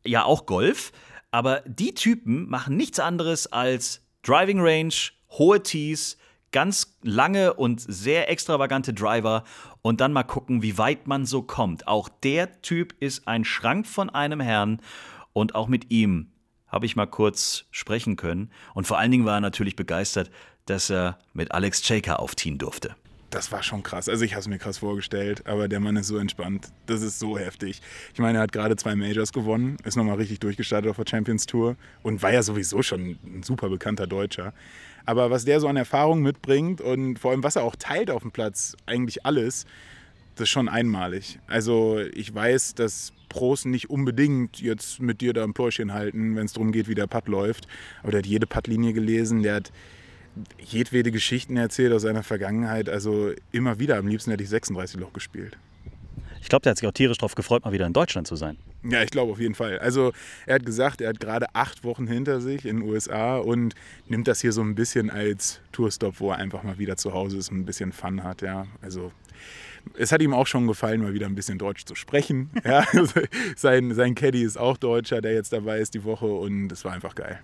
ja 0.04 0.24
auch 0.24 0.48
Golf, 0.48 0.92
aber 1.30 1.62
die 1.68 1.94
Typen 1.94 2.50
machen 2.50 2.76
nichts 2.76 3.00
anderes 3.00 3.46
als 3.46 4.02
Driving 4.24 4.62
Range, 4.62 4.94
hohe 5.30 5.62
Tees, 5.62 6.18
ganz 6.52 6.98
lange 7.02 7.54
und 7.54 7.82
sehr 7.82 8.30
extravagante 8.30 8.94
Driver 8.94 9.44
und 9.82 10.02
dann 10.02 10.14
mal 10.14 10.24
gucken, 10.24 10.62
wie 10.62 10.78
weit 10.78 11.08
man 11.08 11.26
so 11.26 11.42
kommt. 11.42 11.88
Auch 11.88 12.10
der 12.10 12.62
Typ 12.62 12.96
ist 13.00 13.28
ein 13.28 13.46
Schrank 13.46 13.88
von 13.88 14.10
einem 14.10 14.40
Herrn 14.40 14.82
und 15.34 15.56
auch 15.56 15.68
mit 15.68 15.92
ihm 15.92 16.32
habe 16.68 16.86
ich 16.86 16.96
mal 16.96 17.06
kurz 17.08 17.66
sprechen 17.72 18.16
können 18.16 18.52
und 18.74 18.88
vor 18.88 18.98
allen 18.98 19.12
Dingen 19.12 19.26
war 19.26 19.36
er 19.36 19.42
natürlich 19.42 19.76
begeistert, 19.76 20.30
dass 20.66 20.90
er 20.90 21.18
mit 21.34 21.52
Alex 21.52 21.82
Chaker 21.82 22.20
aufziehen 22.20 22.58
durfte. 22.58 22.96
Das 23.30 23.52
war 23.52 23.62
schon 23.62 23.84
krass. 23.84 24.08
Also 24.08 24.24
ich 24.24 24.34
habe 24.34 24.42
es 24.42 24.48
mir 24.48 24.58
krass 24.58 24.78
vorgestellt, 24.78 25.46
aber 25.46 25.68
der 25.68 25.82
Mann 25.82 25.98
ist 25.98 26.08
so 26.08 26.18
entspannt. 26.18 26.70
Das 26.86 27.02
ist 27.02 27.20
so 27.20 27.38
heftig. 27.38 27.82
Ich 28.14 28.20
meine, 28.20 28.38
er 28.38 28.42
hat 28.42 28.54
gerade 28.54 28.78
zwei 28.78 28.96
Majors 28.96 29.34
gewonnen, 29.34 29.78
ist 29.84 29.98
nochmal 29.98 30.16
richtig 30.16 30.40
durchgestartet 30.40 30.90
auf 30.90 30.96
der 30.96 31.06
Champions 31.10 31.46
Tour 31.46 31.76
und 32.04 32.22
war 32.22 32.32
ja 32.32 32.42
sowieso 32.42 32.82
schon 32.82 33.18
ein 33.26 33.44
super 33.44 33.70
bekannter 33.70 34.08
Deutscher. 34.08 34.54
Aber 35.06 35.30
was 35.30 35.44
der 35.44 35.60
so 35.60 35.68
an 35.68 35.76
Erfahrung 35.76 36.22
mitbringt 36.22 36.80
und 36.80 37.20
vor 37.20 37.32
allem 37.32 37.44
was 37.44 37.58
er 37.58 37.64
auch 37.64 37.76
teilt 37.76 38.12
auf 38.12 38.22
dem 38.22 38.32
Platz, 38.32 38.78
eigentlich 38.86 39.26
alles, 39.26 39.66
das 40.36 40.44
ist 40.44 40.50
schon 40.50 40.70
einmalig. 40.70 41.40
Also 41.48 42.00
ich 42.14 42.34
weiß, 42.34 42.76
dass 42.76 43.12
Pros 43.28 43.66
nicht 43.66 43.90
unbedingt 43.90 44.62
jetzt 44.62 45.02
mit 45.02 45.20
dir 45.20 45.34
da 45.34 45.44
ein 45.44 45.54
Pläuschen 45.54 45.94
halten, 45.94 46.36
wenn 46.36 46.46
es 46.46 46.54
darum 46.54 46.72
geht, 46.72 46.88
wie 46.88 46.96
der 46.96 47.08
Putt 47.08 47.28
läuft. 47.28 47.68
Aber 48.02 48.12
der 48.12 48.20
hat 48.20 48.26
jede 48.26 48.48
Puttlinie 48.48 48.94
gelesen, 48.94 49.44
der 49.44 49.56
hat 49.56 49.72
jedwede 50.60 51.12
Geschichten 51.12 51.58
erzählt 51.58 51.94
aus 51.94 52.04
seiner 52.04 52.24
Vergangenheit. 52.24 52.90
Also 52.90 53.32
immer 53.52 53.80
wieder, 53.80 53.98
am 53.98 54.08
liebsten 54.08 54.32
hätte 54.32 54.44
ich 54.44 54.50
36 54.50 55.00
Loch 55.00 55.14
gespielt. 55.14 55.58
Ich 56.42 56.50
glaube, 56.50 56.64
der 56.64 56.72
hat 56.72 56.78
sich 56.78 56.88
auch 56.88 56.94
tierisch 56.94 57.18
drauf 57.18 57.36
gefreut, 57.36 57.66
mal 57.66 57.74
wieder 57.74 57.86
in 57.86 57.94
Deutschland 57.94 58.28
zu 58.28 58.36
sein. 58.36 58.58
Ja, 58.84 59.04
ich 59.04 59.10
glaube 59.10 59.32
auf 59.32 59.40
jeden 59.40 59.56
Fall. 59.56 59.80
Also 59.80 60.14
er 60.46 60.56
hat 60.56 60.66
gesagt, 60.66 61.02
er 61.02 61.10
hat 61.10 61.20
gerade 61.20 61.48
acht 61.54 61.84
Wochen 61.84 62.08
hinter 62.08 62.42
sich 62.42 62.66
in 62.66 62.80
den 62.80 62.90
USA 62.90 63.38
und 63.38 63.76
nimmt 64.08 64.28
das 64.28 64.42
hier 64.42 64.52
so 64.52 64.62
ein 64.62 64.76
bisschen 64.76 65.10
als 65.10 65.60
Tourstop, 65.72 66.20
wo 66.20 66.32
er 66.32 66.38
einfach 66.38 66.64
mal 66.64 66.78
wieder 66.78 66.96
zu 66.96 67.14
Hause 67.14 67.38
ist 67.38 67.52
und 67.52 67.60
ein 67.60 67.66
bisschen 67.66 67.92
Fun 67.92 68.24
hat. 68.24 68.42
Ja, 68.42 68.66
also 68.82 69.12
es 69.98 70.12
hat 70.12 70.22
ihm 70.22 70.34
auch 70.34 70.48
schon 70.48 70.68
gefallen, 70.68 71.02
mal 71.02 71.14
wieder 71.14 71.26
ein 71.26 71.36
bisschen 71.36 71.58
Deutsch 71.58 71.86
zu 71.86 71.96
sprechen. 71.96 72.50
Ja, 72.64 72.86
sein, 73.56 73.94
sein 73.94 74.16
Caddy 74.16 74.44
ist 74.44 74.58
auch 74.58 74.78
Deutscher, 74.78 75.22
der 75.22 75.34
jetzt 75.34 75.54
dabei 75.54 75.80
ist 75.80 75.94
die 75.94 76.04
Woche 76.04 76.26
und 76.26 76.72
es 76.72 76.84
war 76.86 76.94
einfach 76.94 77.16
geil. 77.16 77.40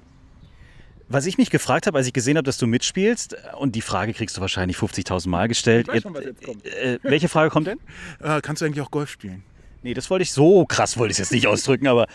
Was 1.09 1.25
ich 1.25 1.37
mich 1.37 1.49
gefragt 1.49 1.85
habe, 1.85 1.97
als 1.97 2.07
ich 2.07 2.13
gesehen 2.13 2.37
habe, 2.37 2.45
dass 2.45 2.57
du 2.57 2.65
mitspielst, 2.65 3.35
und 3.57 3.75
die 3.75 3.81
Frage 3.81 4.13
kriegst 4.13 4.37
du 4.37 4.41
wahrscheinlich 4.41 4.77
50.000 4.77 5.29
Mal 5.29 5.47
gestellt. 5.47 5.87
Ich 5.87 5.95
weiß 5.95 6.03
schon, 6.03 6.13
was 6.13 6.23
jetzt 6.23 6.43
kommt. 6.43 6.65
Äh, 6.65 6.99
welche 7.03 7.29
Frage 7.29 7.49
kommt 7.49 7.67
denn? 7.67 7.79
Äh, 8.23 8.41
kannst 8.41 8.61
du 8.61 8.65
eigentlich 8.65 8.81
auch 8.81 8.91
Golf 8.91 9.09
spielen? 9.09 9.43
Nee, 9.81 9.93
das 9.93 10.09
wollte 10.09 10.23
ich 10.23 10.31
so 10.31 10.65
krass, 10.65 10.97
wollte 10.97 11.11
ich 11.11 11.17
jetzt 11.17 11.31
nicht 11.31 11.45
ausdrücken, 11.47 11.87
aber 11.87 12.07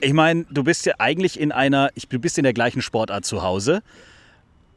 ich 0.00 0.12
meine, 0.12 0.46
du 0.50 0.64
bist 0.64 0.86
ja 0.86 0.94
eigentlich 0.98 1.38
in 1.38 1.52
einer, 1.52 1.90
ich, 1.94 2.08
du 2.08 2.18
bist 2.18 2.38
in 2.38 2.44
der 2.44 2.54
gleichen 2.54 2.82
Sportart 2.82 3.24
zu 3.24 3.42
Hause, 3.42 3.82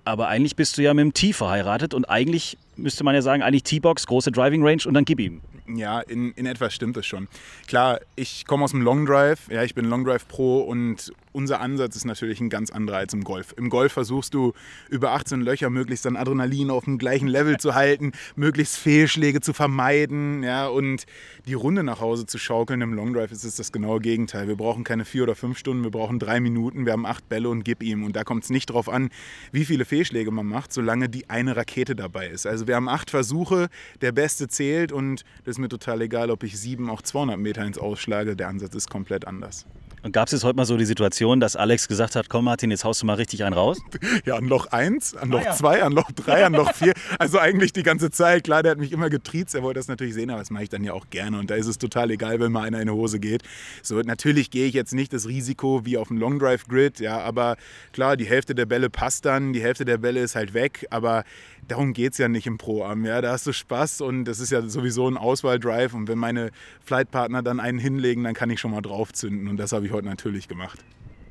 aber 0.04 0.28
eigentlich 0.28 0.56
bist 0.56 0.78
du 0.78 0.82
ja 0.82 0.94
mit 0.94 1.04
dem 1.04 1.14
Tee 1.14 1.32
verheiratet 1.32 1.94
und 1.94 2.06
eigentlich 2.06 2.58
müsste 2.76 3.04
man 3.04 3.16
ja 3.16 3.22
sagen, 3.22 3.44
eigentlich 3.44 3.64
T-Box, 3.64 4.08
große 4.08 4.32
Driving 4.32 4.66
Range 4.66 4.82
und 4.86 4.94
dann 4.94 5.06
gib 5.06 5.20
ihm. 5.20 5.42
Ja, 5.68 6.02
in, 6.02 6.32
in 6.34 6.46
etwas 6.46 6.74
stimmt 6.74 6.98
es 6.98 7.06
schon. 7.06 7.28
Klar, 7.68 8.02
ich 8.16 8.46
komme 8.46 8.64
aus 8.66 8.72
dem 8.72 8.82
Long 8.82 9.06
Drive, 9.06 9.48
ja, 9.50 9.64
ich 9.64 9.74
bin 9.74 9.86
Long 9.86 10.04
Drive 10.04 10.28
Pro 10.28 10.62
und 10.62 11.14
unser 11.32 11.62
Ansatz 11.62 11.96
ist 11.96 12.06
natürlich 12.06 12.40
ein 12.42 12.50
ganz 12.50 12.72
anderer 12.72 12.98
als 12.98 13.14
im 13.14 13.24
Golf. 13.24 13.54
Im 13.58 13.70
Golf 13.70 13.94
versuchst 13.94 14.34
du 14.34 14.54
über 14.90 15.12
18 15.12 15.42
Löcher 15.42 15.70
möglichst 15.70 16.06
dann 16.06 16.16
Adrenalin 16.16 16.70
auf 16.70 16.86
dem 16.86 16.98
gleichen 16.98 17.28
Level 17.28 17.58
zu 17.58 17.76
halten, 17.76 18.12
möglichst 18.36 18.78
Fehlschläge 18.78 19.42
zu 19.42 19.54
vermeiden, 19.54 20.44
ja, 20.44 20.68
und 20.68 21.06
die 21.46 21.54
Runde 21.54 21.84
nach 21.84 22.00
Hause 22.00 22.26
zu 22.26 22.38
schaukeln. 22.38 22.82
Im 22.82 22.94
Long 22.94 23.14
Drive 23.14 23.32
ist 23.32 23.44
es 23.44 23.56
das 23.56 23.72
genaue 23.72 24.00
Gegenteil. 24.00 24.48
Wir 24.48 24.56
brauchen 24.56 24.84
keine 24.84 25.06
vier 25.06 25.24
oder 25.24 25.36
fünf 25.36 25.58
Stunden, 25.58 25.84
wir 25.84 25.92
brauchen 25.92 26.20
drei 26.20 26.40
Minuten, 26.40 26.86
wir 26.86 26.94
haben 26.94 27.06
acht 27.06 27.28
Bälle 27.30 27.50
und 27.50 27.64
gib 27.64 27.84
ihm. 27.84 28.04
Und 28.04 28.16
da 28.16 28.24
kommt 28.24 28.44
es 28.44 28.50
nicht 28.50 28.68
drauf 28.68 28.90
an, 28.90 29.10
wie 29.52 29.66
viele 29.66 29.86
Fehlschläge 29.86 30.32
man 30.32 30.46
macht, 30.46 30.74
solange 30.74 31.10
die 31.10 31.30
eine 31.30 31.56
Rakete 31.56 31.96
dabei 31.96 32.28
ist. 32.28 32.46
Also 32.46 32.68
wir 32.68 32.76
haben 32.76 32.90
acht 32.90 33.10
Versuche, 33.10 33.70
der 34.02 34.12
Beste 34.12 34.48
zählt 34.48 34.92
und 34.92 35.24
das 35.44 35.56
ist 35.56 35.60
mir 35.60 35.70
total 35.70 36.02
egal, 36.02 36.32
ob 36.32 36.44
ich 36.44 36.60
sieben, 36.60 36.90
auch 36.90 37.02
200 37.02 37.40
Meter 37.40 37.66
ins 37.66 37.78
Ausschlage. 37.78 38.36
Der 38.36 38.48
Ansatz 38.48 38.76
ist 38.76 38.90
komplett 38.90 39.28
anders. 39.28 39.66
Und 40.04 40.14
gab 40.14 40.28
es 40.28 40.32
jetzt 40.32 40.44
heute 40.44 40.56
mal 40.56 40.66
so 40.66 40.78
die 40.78 40.86
Situation, 40.86 41.40
dass 41.40 41.56
Alex 41.56 41.88
gesagt 41.88 42.16
hat, 42.16 42.28
komm 42.28 42.46
Martin, 42.46 42.72
jetzt 42.72 42.84
haust 42.84 43.02
du 43.04 43.06
mal 43.06 43.14
richtig 43.16 43.44
einen 43.44 43.54
raus? 43.54 43.80
Ja, 44.26 44.36
an 44.36 44.46
Loch 44.46 44.68
1, 44.68 45.16
an 45.16 45.30
Loch 45.30 45.50
2, 45.50 45.84
an 45.84 45.94
Loch 45.94 46.12
3, 46.12 46.46
an 46.46 46.54
Loch 46.54 46.74
4. 46.76 46.94
Also 47.18 47.40
eigentlich 47.40 47.72
die 47.74 47.84
ganze 47.84 48.12
Zeit. 48.12 48.44
Klar, 48.44 48.64
der 48.64 48.72
hat 48.72 48.78
mich 48.78 48.92
immer 48.92 49.10
getriezt, 49.10 49.56
er 49.56 49.64
wollte 49.64 49.80
das 49.80 49.88
natürlich 49.88 50.14
sehen, 50.14 50.30
aber 50.30 50.40
das 50.40 50.50
mache 50.50 50.64
ich 50.64 50.70
dann 50.70 50.84
ja 50.84 50.94
auch 50.94 51.10
gerne. 51.10 51.40
Und 51.40 51.50
da 51.50 51.56
ist 51.56 51.68
es 51.68 51.78
total 51.78 52.12
egal, 52.12 52.40
wenn 52.40 52.52
mal 52.52 52.64
einer 52.64 52.80
in 52.82 52.88
die 52.88 52.94
Hose 52.94 53.20
geht. 53.20 53.44
So, 53.84 54.00
natürlich 54.02 54.52
gehe 54.52 54.68
ich 54.68 54.74
jetzt 54.74 54.94
nicht 54.94 55.14
das 55.14 55.28
Risiko 55.28 55.86
wie 55.86 55.98
auf 55.98 56.10
dem 56.10 56.18
Long 56.18 56.40
Drive 56.40 56.68
Grid, 56.68 57.00
ja, 57.00 57.20
aber 57.20 57.58
klar, 57.94 58.18
die 58.18 58.26
Hälfte 58.26 58.56
der 58.56 58.66
Bälle 58.66 58.90
passt 58.90 59.26
dann, 59.26 59.54
die 59.54 59.62
Hälfte 59.62 59.86
der 59.86 59.98
Bälle 59.98 60.22
ist 60.22 60.36
halt 60.36 60.54
weg, 60.54 60.88
aber 60.90 61.24
darum 61.68 61.94
geht 61.94 62.14
es 62.14 62.18
ja 62.18 62.28
nicht 62.28 62.48
im 62.48 62.58
Pro-Am. 62.58 63.06
Ja? 63.06 63.22
Da 63.22 63.32
hast 63.32 63.48
du 63.48 63.54
Spaß 63.54 64.02
und 64.02 64.26
das 64.26 64.40
ist 64.40 64.52
ja 64.52 64.62
sowieso 64.68 65.08
ein 65.08 65.18
Auswahl-Drive. 65.18 65.94
Und 65.94 66.08
wenn 66.08 66.18
meine 66.18 66.52
Flightpartner 66.84 67.42
dann 67.42 67.60
einen 67.60 67.80
hinlegen, 67.80 68.24
dann 68.24 68.34
kann 68.34 68.50
ich 68.50 68.60
schon 68.60 68.72
mal 68.72 68.82
draufzünden. 68.82 69.48
Und 69.48 69.58
das 69.58 69.72
habe 69.72 69.86
ich 69.86 69.92
heute 69.92 70.08
natürlich 70.08 70.48
gemacht. 70.48 70.80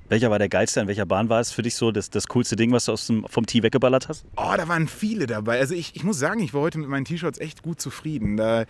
Welcher 0.09 0.29
war 0.29 0.41
der 0.41 0.49
geilste? 0.49 0.81
An 0.81 0.89
welcher 0.89 1.07
Bahn 1.07 1.29
war 1.29 1.41
es 1.41 1.53
für 1.53 1.63
dich 1.63 1.77
so 1.77 1.93
das, 1.93 2.11
das 2.11 2.27
coolste 2.27 2.57
Ding, 2.57 2.73
was 2.73 2.87
du 2.87 2.93
aus 2.93 3.07
dem, 3.07 3.25
vom 3.29 3.47
Tee 3.47 3.63
weggeballert 3.63 4.09
hast? 4.09 4.25
Oh, 4.37 4.55
da 4.57 4.67
waren 4.67 4.89
viele 4.89 5.29
dabei. 5.29 5.61
Also 5.61 5.75
ich, 5.75 5.95
ich 5.95 6.03
muss 6.03 6.19
sagen, 6.19 6.41
ich 6.41 6.53
war 6.53 6.63
heute 6.63 6.79
mit 6.79 6.89
meinen 6.89 7.05
T-Shirts 7.05 7.39
echt 7.39 7.63
gut 7.63 7.81
zufrieden. 7.81 8.37
Da, 8.37 8.65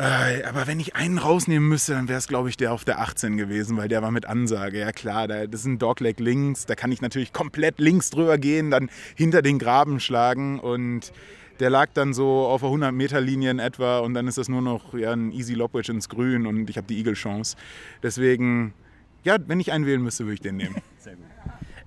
Äh, 0.00 0.44
aber 0.44 0.66
wenn 0.66 0.80
ich 0.80 0.96
einen 0.96 1.18
rausnehmen 1.18 1.68
müsste, 1.68 1.92
dann 1.92 2.08
wäre 2.08 2.18
es, 2.18 2.26
glaube 2.26 2.48
ich, 2.48 2.56
der 2.56 2.72
auf 2.72 2.86
der 2.86 3.00
18 3.00 3.36
gewesen, 3.36 3.76
weil 3.76 3.88
der 3.88 4.00
war 4.00 4.10
mit 4.10 4.24
Ansage. 4.24 4.78
Ja 4.78 4.92
klar, 4.92 5.28
da, 5.28 5.46
das 5.46 5.60
ist 5.60 5.66
ein 5.66 5.78
Dogleg 5.78 6.18
links, 6.20 6.64
da 6.64 6.74
kann 6.74 6.90
ich 6.90 7.02
natürlich 7.02 7.34
komplett 7.34 7.78
links 7.78 8.08
drüber 8.08 8.38
gehen, 8.38 8.70
dann 8.70 8.88
hinter 9.14 9.42
den 9.42 9.58
Graben 9.58 10.00
schlagen 10.00 10.58
und 10.58 11.12
der 11.58 11.68
lag 11.68 11.90
dann 11.92 12.14
so 12.14 12.46
auf 12.46 12.62
der 12.62 12.70
100-Meter-Linie 12.70 13.50
in 13.50 13.58
etwa 13.58 13.98
und 13.98 14.14
dann 14.14 14.26
ist 14.26 14.38
das 14.38 14.48
nur 14.48 14.62
noch 14.62 14.94
ja, 14.94 15.12
ein 15.12 15.32
Easy 15.32 15.52
Lobwitch 15.52 15.90
ins 15.90 16.08
Grün 16.08 16.46
und 16.46 16.70
ich 16.70 16.78
habe 16.78 16.86
die 16.86 16.96
Eagle-Chance. 16.96 17.58
Deswegen, 18.02 18.72
ja, 19.22 19.36
wenn 19.48 19.60
ich 19.60 19.70
einen 19.70 19.84
wählen 19.84 20.02
müsste, 20.02 20.24
würde 20.24 20.34
ich 20.34 20.40
den 20.40 20.56
nehmen. 20.56 20.76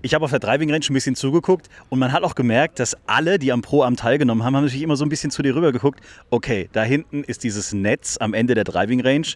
Ich 0.04 0.12
habe 0.12 0.22
auf 0.22 0.30
der 0.30 0.38
Driving 0.38 0.70
Range 0.70 0.84
ein 0.86 0.92
bisschen 0.92 1.16
zugeguckt 1.16 1.70
und 1.88 1.98
man 1.98 2.12
hat 2.12 2.24
auch 2.24 2.34
gemerkt, 2.34 2.78
dass 2.78 2.94
alle, 3.06 3.38
die 3.38 3.50
am 3.52 3.62
Pro-Am 3.62 3.96
teilgenommen 3.96 4.44
haben, 4.44 4.54
haben 4.54 4.64
natürlich 4.64 4.82
immer 4.82 4.96
so 4.96 5.04
ein 5.06 5.08
bisschen 5.08 5.30
zu 5.30 5.40
dir 5.42 5.56
rüber 5.56 5.72
geguckt. 5.72 6.00
Okay, 6.28 6.68
da 6.74 6.82
hinten 6.82 7.24
ist 7.24 7.42
dieses 7.42 7.72
Netz 7.72 8.18
am 8.20 8.34
Ende 8.34 8.54
der 8.54 8.64
Driving 8.64 9.00
Range. 9.00 9.26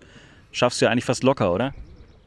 Schaffst 0.53 0.79
du 0.79 0.85
ja 0.85 0.91
eigentlich 0.91 1.07
fast 1.07 1.25
locker, 1.25 1.55
oder? 1.55 1.73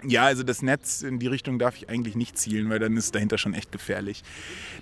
Ja, 0.03 0.24
also 0.24 0.41
das 0.41 0.63
Netz 0.63 1.03
in 1.03 1.19
die 1.19 1.27
Richtung 1.27 1.60
darf 1.60 1.77
ich 1.77 1.88
eigentlich 1.88 2.15
nicht 2.15 2.36
zielen, 2.36 2.71
weil 2.71 2.79
dann 2.79 2.98
ist 2.98 3.13
dahinter 3.13 3.38
schon 3.38 3.53
echt 3.53 3.71
gefährlich. 3.71 4.24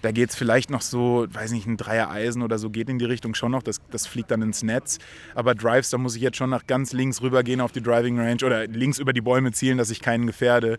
Da 0.03 0.13
geht 0.13 0.29
es 0.29 0.37
vielleicht 0.37 0.69
noch 0.69 0.79
so, 0.79 1.27
weiß 1.29 1.51
nicht, 1.51 1.67
ein 1.67 1.75
Dreier-Eisen 1.75 2.41
oder 2.41 2.59
so 2.59 2.69
geht 2.69 2.87
in 2.87 2.97
die 2.97 3.03
Richtung 3.03 3.33
schon 3.33 3.51
noch, 3.51 3.61
das, 3.61 3.81
das 3.91 4.07
fliegt 4.07 4.31
dann 4.31 4.41
ins 4.41 4.63
Netz. 4.63 4.99
Aber 5.35 5.53
Drives, 5.53 5.89
da 5.89 5.97
muss 5.97 6.15
ich 6.15 6.21
jetzt 6.21 6.37
schon 6.37 6.49
nach 6.49 6.65
ganz 6.65 6.93
links 6.93 7.21
rüber 7.21 7.43
gehen 7.43 7.59
auf 7.59 7.73
die 7.73 7.83
Driving 7.83 8.17
Range 8.21 8.41
oder 8.45 8.67
links 8.67 8.99
über 8.99 9.11
die 9.11 9.19
Bäume 9.19 9.51
zielen, 9.51 9.77
dass 9.77 9.89
ich 9.89 9.99
keinen 9.99 10.27
gefährde. 10.27 10.77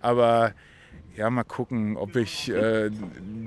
Aber 0.00 0.54
ja, 1.16 1.28
mal 1.28 1.44
gucken, 1.44 1.96
ob 1.96 2.16
ich 2.16 2.50
äh, 2.50 2.90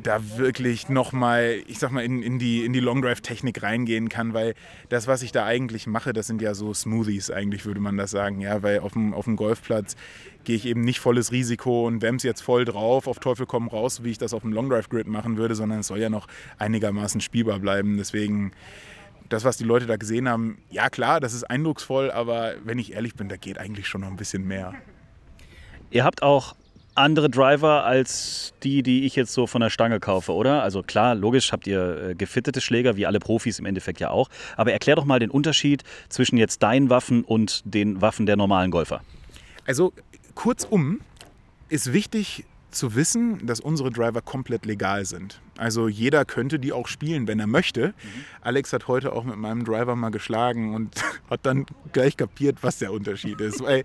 da 0.03 0.37
wirklich 0.37 0.87
nochmal, 0.89 1.61
ich 1.67 1.79
sag 1.79 1.91
mal, 1.91 2.03
in, 2.03 2.21
in 2.21 2.37
die, 2.37 2.63
in 2.63 2.73
die 2.73 2.79
Long 2.79 3.01
Drive-Technik 3.01 3.63
reingehen 3.63 4.07
kann, 4.09 4.33
weil 4.33 4.53
das, 4.89 5.07
was 5.07 5.23
ich 5.23 5.31
da 5.31 5.45
eigentlich 5.45 5.87
mache, 5.87 6.13
das 6.13 6.27
sind 6.27 6.41
ja 6.41 6.53
so 6.53 6.73
Smoothies, 6.73 7.31
eigentlich 7.31 7.65
würde 7.65 7.79
man 7.79 7.97
das 7.97 8.11
sagen, 8.11 8.39
ja, 8.39 8.61
weil 8.61 8.79
auf 8.79 8.93
dem, 8.93 9.13
auf 9.13 9.25
dem 9.25 9.35
Golfplatz 9.35 9.95
gehe 10.43 10.55
ich 10.55 10.65
eben 10.65 10.81
nicht 10.81 10.99
volles 10.99 11.31
Risiko 11.31 11.87
und 11.87 12.03
wäm's 12.03 12.21
jetzt 12.21 12.41
voll 12.41 12.65
drauf, 12.65 13.07
auf 13.07 13.19
Teufel 13.19 13.47
komm 13.47 13.67
raus, 13.67 14.03
wie 14.03 14.11
ich 14.11 14.19
das 14.19 14.33
auf 14.33 14.43
dem 14.43 14.53
Long 14.53 14.69
Drive 14.69 14.89
Grid 14.89 15.07
machen 15.07 15.37
würde, 15.37 15.55
sondern 15.55 15.79
es 15.79 15.87
soll 15.87 15.99
ja 15.99 16.09
noch 16.09 16.27
einigermaßen 16.59 17.19
spielbar 17.19 17.59
bleiben. 17.59 17.97
Deswegen, 17.97 18.51
das, 19.29 19.43
was 19.43 19.57
die 19.57 19.63
Leute 19.63 19.87
da 19.87 19.97
gesehen 19.97 20.29
haben, 20.29 20.59
ja 20.69 20.89
klar, 20.89 21.19
das 21.19 21.33
ist 21.33 21.43
eindrucksvoll, 21.45 22.11
aber 22.11 22.53
wenn 22.63 22.77
ich 22.77 22.93
ehrlich 22.93 23.15
bin, 23.15 23.27
da 23.27 23.37
geht 23.37 23.57
eigentlich 23.57 23.87
schon 23.87 24.01
noch 24.01 24.07
ein 24.09 24.17
bisschen 24.17 24.47
mehr. 24.47 24.75
Ihr 25.89 26.03
habt 26.03 26.21
auch 26.21 26.55
andere 26.95 27.29
Driver 27.29 27.83
als 27.83 28.53
die, 28.63 28.81
die 28.81 29.05
ich 29.05 29.15
jetzt 29.15 29.33
so 29.33 29.47
von 29.47 29.61
der 29.61 29.69
Stange 29.69 29.99
kaufe, 29.99 30.33
oder? 30.33 30.63
Also 30.63 30.81
klar, 30.81 31.13
logisch 31.13 31.51
habt 31.51 31.67
ihr 31.67 32.09
äh, 32.09 32.15
gefittete 32.15 32.61
Schläger, 32.61 32.95
wie 32.95 33.05
alle 33.05 33.19
Profis 33.19 33.59
im 33.59 33.65
Endeffekt 33.65 33.99
ja 33.99 34.09
auch. 34.09 34.29
Aber 34.55 34.71
erklär 34.71 34.95
doch 34.95 35.05
mal 35.05 35.19
den 35.19 35.29
Unterschied 35.29 35.83
zwischen 36.09 36.37
jetzt 36.37 36.63
deinen 36.63 36.89
Waffen 36.89 37.23
und 37.23 37.61
den 37.65 38.01
Waffen 38.01 38.25
der 38.25 38.37
normalen 38.37 38.71
Golfer. 38.71 39.01
Also 39.67 39.93
kurzum 40.33 41.01
ist 41.69 41.93
wichtig 41.93 42.45
zu 42.71 42.95
wissen, 42.95 43.45
dass 43.45 43.59
unsere 43.59 43.91
Driver 43.91 44.21
komplett 44.21 44.65
legal 44.65 45.05
sind. 45.05 45.39
Also 45.57 45.87
jeder 45.87 46.25
könnte 46.25 46.59
die 46.59 46.73
auch 46.73 46.87
spielen, 46.87 47.27
wenn 47.27 47.39
er 47.39 47.47
möchte. 47.47 47.87
Mhm. 47.87 47.93
Alex 48.41 48.73
hat 48.73 48.87
heute 48.87 49.13
auch 49.13 49.23
mit 49.23 49.37
meinem 49.37 49.63
Driver 49.63 49.95
mal 49.95 50.09
geschlagen 50.09 50.75
und 50.75 50.95
hat 51.29 51.41
dann 51.43 51.65
gleich 51.93 52.17
kapiert, 52.17 52.57
was 52.61 52.79
der 52.79 52.91
Unterschied 52.91 53.39
ist. 53.39 53.63
Weil 53.63 53.83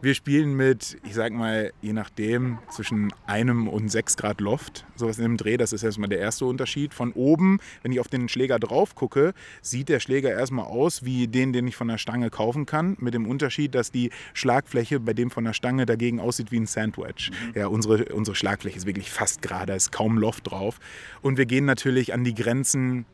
wir 0.00 0.14
spielen 0.14 0.54
mit, 0.54 0.96
ich 1.04 1.14
sag 1.14 1.32
mal, 1.32 1.72
je 1.82 1.92
nachdem, 1.92 2.58
zwischen 2.70 3.12
einem 3.26 3.68
und 3.68 3.90
sechs 3.90 4.16
Grad 4.16 4.40
Loft. 4.40 4.84
Sowas 4.96 5.18
in 5.18 5.24
dem 5.24 5.36
Dreh, 5.36 5.56
das 5.56 5.72
ist 5.72 5.82
erstmal 5.82 6.08
der 6.08 6.18
erste 6.18 6.46
Unterschied. 6.46 6.94
Von 6.94 7.12
oben, 7.12 7.58
wenn 7.82 7.92
ich 7.92 8.00
auf 8.00 8.08
den 8.08 8.28
Schläger 8.28 8.58
drauf 8.58 8.94
gucke, 8.94 9.34
sieht 9.60 9.88
der 9.88 10.00
Schläger 10.00 10.30
erstmal 10.30 10.64
aus 10.64 11.04
wie 11.04 11.28
den, 11.28 11.52
den 11.52 11.66
ich 11.66 11.76
von 11.76 11.88
der 11.88 11.98
Stange 11.98 12.30
kaufen 12.30 12.64
kann. 12.64 12.96
Mit 13.00 13.14
dem 13.14 13.26
Unterschied, 13.26 13.74
dass 13.74 13.90
die 13.90 14.10
Schlagfläche 14.32 14.98
bei 14.98 15.12
dem 15.12 15.30
von 15.30 15.44
der 15.44 15.52
Stange 15.52 15.84
dagegen 15.84 16.20
aussieht 16.20 16.50
wie 16.52 16.58
ein 16.60 16.66
Sandwich. 16.66 17.30
Mhm. 17.30 17.52
Ja, 17.54 17.66
unsere, 17.66 18.06
unsere 18.06 18.34
Schlagfläche 18.34 18.78
ist 18.78 18.86
wirklich 18.86 19.10
fast 19.10 19.42
gerade, 19.42 19.66
da 19.66 19.74
ist 19.74 19.92
kaum 19.92 20.18
Loft 20.18 20.50
drauf. 20.50 20.80
Und 21.20 21.38
wir 21.38 21.46
gehen 21.46 21.64
natürlich 21.64 22.12
an 22.12 22.24
die 22.24 22.34
Grenzen, 22.34 23.06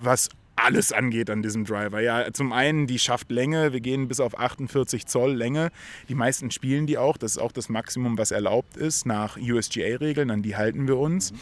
was 0.00 0.28
alles 0.64 0.92
angeht 0.92 1.30
an 1.30 1.42
diesem 1.42 1.64
Driver. 1.64 2.00
Ja, 2.00 2.32
zum 2.32 2.52
einen 2.52 2.86
die 2.86 2.98
Schaftlänge, 2.98 3.72
wir 3.72 3.80
gehen 3.80 4.08
bis 4.08 4.20
auf 4.20 4.38
48 4.38 5.06
Zoll 5.06 5.32
Länge. 5.32 5.70
Die 6.08 6.14
meisten 6.14 6.50
spielen 6.50 6.86
die 6.86 6.98
auch, 6.98 7.16
das 7.16 7.32
ist 7.32 7.38
auch 7.38 7.52
das 7.52 7.68
Maximum, 7.68 8.18
was 8.18 8.30
erlaubt 8.30 8.76
ist 8.76 9.06
nach 9.06 9.36
USGA-Regeln, 9.36 10.30
an 10.30 10.42
die 10.42 10.56
halten 10.56 10.86
wir 10.88 10.98
uns. 10.98 11.32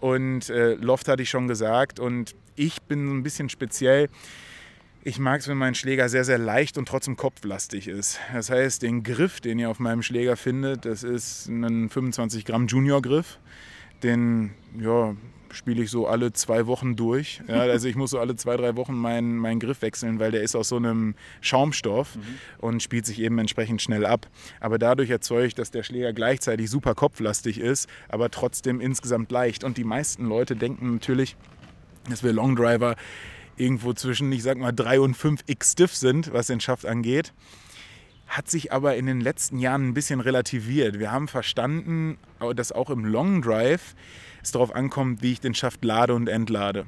Und 0.00 0.50
äh, 0.50 0.74
Loft 0.74 1.08
hatte 1.08 1.22
ich 1.22 1.30
schon 1.30 1.48
gesagt 1.48 2.00
und 2.00 2.34
ich 2.56 2.82
bin 2.82 3.18
ein 3.18 3.22
bisschen 3.22 3.48
speziell. 3.48 4.08
Ich 5.04 5.18
mag 5.18 5.40
es, 5.40 5.48
wenn 5.48 5.58
mein 5.58 5.76
Schläger 5.76 6.08
sehr, 6.08 6.24
sehr 6.24 6.38
leicht 6.38 6.78
und 6.78 6.88
trotzdem 6.88 7.16
kopflastig 7.16 7.86
ist. 7.86 8.18
Das 8.32 8.50
heißt, 8.50 8.82
den 8.82 9.04
Griff, 9.04 9.40
den 9.40 9.58
ihr 9.58 9.70
auf 9.70 9.78
meinem 9.78 10.02
Schläger 10.02 10.36
findet, 10.36 10.84
das 10.84 11.04
ist 11.04 11.46
ein 11.46 11.88
25 11.88 12.44
Gramm 12.44 12.66
Junior-Griff. 12.66 13.38
Den 14.02 14.50
ja, 14.78 15.14
spiele 15.56 15.82
ich 15.82 15.90
so 15.90 16.06
alle 16.06 16.32
zwei 16.32 16.66
Wochen 16.66 16.96
durch. 16.96 17.40
Ja, 17.48 17.60
also 17.60 17.88
ich 17.88 17.94
muss 17.96 18.10
so 18.10 18.18
alle 18.18 18.36
zwei, 18.36 18.56
drei 18.56 18.76
Wochen 18.76 18.94
meinen, 18.94 19.36
meinen 19.36 19.60
Griff 19.60 19.80
wechseln, 19.80 20.18
weil 20.18 20.30
der 20.30 20.42
ist 20.42 20.56
aus 20.56 20.68
so 20.68 20.76
einem 20.76 21.14
Schaumstoff 21.40 22.16
mhm. 22.16 22.22
und 22.58 22.82
spielt 22.82 23.06
sich 23.06 23.20
eben 23.20 23.38
entsprechend 23.38 23.80
schnell 23.80 24.04
ab. 24.04 24.26
Aber 24.60 24.78
dadurch 24.78 25.10
erzeugt, 25.10 25.58
dass 25.58 25.70
der 25.70 25.82
Schläger 25.82 26.12
gleichzeitig 26.12 26.68
super 26.68 26.94
kopflastig 26.94 27.58
ist, 27.58 27.88
aber 28.08 28.30
trotzdem 28.30 28.80
insgesamt 28.80 29.30
leicht. 29.30 29.64
Und 29.64 29.78
die 29.78 29.84
meisten 29.84 30.26
Leute 30.26 30.56
denken 30.56 30.94
natürlich, 30.94 31.36
dass 32.10 32.22
wir 32.22 32.32
Longdriver 32.32 32.96
irgendwo 33.56 33.92
zwischen, 33.92 34.30
ich 34.32 34.42
sag 34.42 34.58
mal, 34.58 34.72
3 34.72 35.00
und 35.00 35.16
5 35.16 35.44
X 35.46 35.72
Stiff 35.72 35.94
sind, 35.94 36.32
was 36.32 36.48
den 36.48 36.60
Schaft 36.60 36.84
angeht 36.84 37.32
hat 38.26 38.50
sich 38.50 38.72
aber 38.72 38.96
in 38.96 39.06
den 39.06 39.20
letzten 39.20 39.58
Jahren 39.58 39.88
ein 39.88 39.94
bisschen 39.94 40.20
relativiert. 40.20 40.98
Wir 40.98 41.12
haben 41.12 41.28
verstanden, 41.28 42.18
dass 42.54 42.72
auch 42.72 42.90
im 42.90 43.04
Long 43.04 43.42
Drive 43.42 43.94
es 44.42 44.52
darauf 44.52 44.74
ankommt, 44.74 45.22
wie 45.22 45.32
ich 45.32 45.40
den 45.40 45.54
Schaft 45.54 45.84
lade 45.84 46.14
und 46.14 46.28
entlade. 46.28 46.86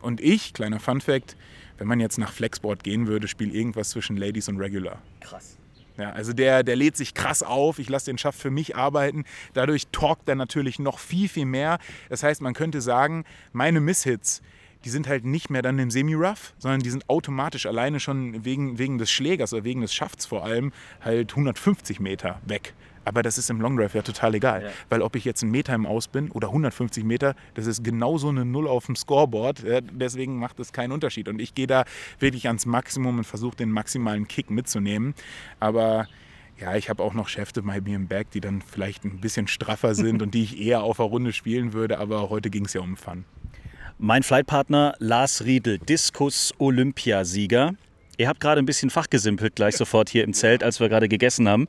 Und 0.00 0.20
ich, 0.20 0.52
kleiner 0.52 0.80
Fun 0.80 1.00
Fact, 1.00 1.36
wenn 1.76 1.86
man 1.86 2.00
jetzt 2.00 2.18
nach 2.18 2.32
Flexboard 2.32 2.82
gehen 2.84 3.06
würde, 3.06 3.28
spiele 3.28 3.52
irgendwas 3.52 3.90
zwischen 3.90 4.16
Ladies 4.16 4.48
und 4.48 4.58
Regular. 4.58 5.00
Krass. 5.20 5.58
Ja, 5.96 6.10
also 6.10 6.32
der, 6.32 6.62
der 6.62 6.76
lädt 6.76 6.96
sich 6.96 7.12
krass 7.12 7.42
auf, 7.42 7.80
ich 7.80 7.88
lasse 7.88 8.06
den 8.06 8.18
Schaft 8.18 8.38
für 8.38 8.50
mich 8.50 8.76
arbeiten. 8.76 9.24
Dadurch 9.52 9.88
talkt 9.90 10.28
er 10.28 10.36
natürlich 10.36 10.78
noch 10.78 11.00
viel, 11.00 11.28
viel 11.28 11.44
mehr. 11.44 11.78
Das 12.08 12.22
heißt, 12.22 12.40
man 12.40 12.54
könnte 12.54 12.80
sagen, 12.80 13.24
meine 13.52 13.80
Misshits, 13.80 14.40
die 14.84 14.90
sind 14.90 15.08
halt 15.08 15.24
nicht 15.24 15.50
mehr 15.50 15.62
dann 15.62 15.78
im 15.78 15.90
Semi-Rough, 15.90 16.54
sondern 16.58 16.80
die 16.80 16.90
sind 16.90 17.08
automatisch 17.08 17.66
alleine 17.66 18.00
schon 18.00 18.44
wegen, 18.44 18.78
wegen 18.78 18.98
des 18.98 19.10
Schlägers 19.10 19.52
oder 19.52 19.64
wegen 19.64 19.80
des 19.80 19.94
Schafts 19.94 20.26
vor 20.26 20.44
allem 20.44 20.72
halt 21.00 21.30
150 21.32 22.00
Meter 22.00 22.40
weg. 22.46 22.74
Aber 23.08 23.22
das 23.22 23.38
ist 23.38 23.48
im 23.48 23.60
Long 23.60 23.76
Drive 23.76 23.94
ja 23.94 24.02
total 24.02 24.34
egal. 24.34 24.64
Ja. 24.64 24.68
Weil 24.90 25.00
ob 25.00 25.16
ich 25.16 25.24
jetzt 25.24 25.42
einen 25.42 25.50
Meter 25.50 25.74
im 25.74 25.86
Aus 25.86 26.08
bin 26.08 26.30
oder 26.30 26.48
150 26.48 27.04
Meter, 27.04 27.34
das 27.54 27.66
ist 27.66 27.82
genauso 27.82 28.28
eine 28.28 28.44
Null 28.44 28.68
auf 28.68 28.84
dem 28.84 28.96
Scoreboard. 28.96 29.64
Deswegen 29.92 30.38
macht 30.38 30.60
es 30.60 30.74
keinen 30.74 30.92
Unterschied. 30.92 31.28
Und 31.28 31.40
ich 31.40 31.54
gehe 31.54 31.66
da 31.66 31.84
wirklich 32.18 32.48
ans 32.48 32.66
Maximum 32.66 33.16
und 33.16 33.24
versuche 33.24 33.56
den 33.56 33.70
maximalen 33.70 34.28
Kick 34.28 34.50
mitzunehmen. 34.50 35.14
Aber 35.58 36.06
ja, 36.60 36.76
ich 36.76 36.90
habe 36.90 37.02
auch 37.02 37.14
noch 37.14 37.28
Schäfte 37.28 37.62
bei 37.62 37.80
mir 37.80 37.96
im 37.96 38.08
Berg, 38.08 38.30
die 38.32 38.40
dann 38.40 38.60
vielleicht 38.60 39.04
ein 39.04 39.20
bisschen 39.20 39.48
straffer 39.48 39.94
sind 39.94 40.20
und 40.22 40.34
die 40.34 40.42
ich 40.42 40.60
eher 40.60 40.82
auf 40.82 40.98
der 40.98 41.06
Runde 41.06 41.32
spielen 41.32 41.72
würde. 41.72 41.98
Aber 41.98 42.28
heute 42.28 42.50
ging 42.50 42.66
es 42.66 42.74
ja 42.74 42.82
um 42.82 42.98
Fun. 42.98 43.24
Mein 44.00 44.22
Flightpartner 44.22 44.94
Lars 45.00 45.44
Riedel, 45.44 45.80
Diskus-Olympiasieger. 45.80 47.74
Ihr 48.16 48.28
habt 48.28 48.38
gerade 48.38 48.62
ein 48.62 48.64
bisschen 48.64 48.90
fachgesimpelt 48.90 49.56
gleich 49.56 49.76
sofort 49.76 50.08
hier 50.08 50.22
im 50.22 50.34
Zelt, 50.34 50.62
als 50.62 50.78
wir 50.78 50.88
gerade 50.88 51.08
gegessen 51.08 51.48
haben. 51.48 51.66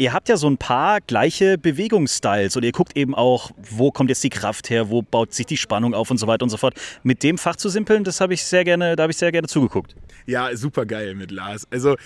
Ihr 0.00 0.12
habt 0.12 0.28
ja 0.28 0.36
so 0.36 0.48
ein 0.48 0.58
paar 0.58 1.00
gleiche 1.00 1.58
Bewegungsstyles 1.58 2.54
und 2.54 2.62
ihr 2.62 2.70
guckt 2.70 2.96
eben 2.96 3.16
auch, 3.16 3.50
wo 3.56 3.90
kommt 3.90 4.10
jetzt 4.10 4.22
die 4.22 4.30
Kraft 4.30 4.70
her, 4.70 4.90
wo 4.90 5.02
baut 5.02 5.34
sich 5.34 5.44
die 5.44 5.56
Spannung 5.56 5.92
auf 5.92 6.08
und 6.08 6.18
so 6.18 6.28
weiter 6.28 6.44
und 6.44 6.50
so 6.50 6.56
fort. 6.56 6.74
Mit 7.02 7.24
dem 7.24 7.36
Fach 7.36 7.56
zu 7.56 7.68
simpeln, 7.68 8.04
das 8.04 8.20
habe 8.20 8.32
ich 8.32 8.44
sehr 8.44 8.62
gerne, 8.62 8.94
da 8.94 9.02
habe 9.02 9.10
ich 9.10 9.16
sehr 9.16 9.32
gerne 9.32 9.48
zugeguckt. 9.48 9.96
Ja, 10.24 10.56
super 10.56 10.86
geil 10.86 11.16
mit 11.16 11.32
Lars. 11.32 11.66
Also 11.72 11.96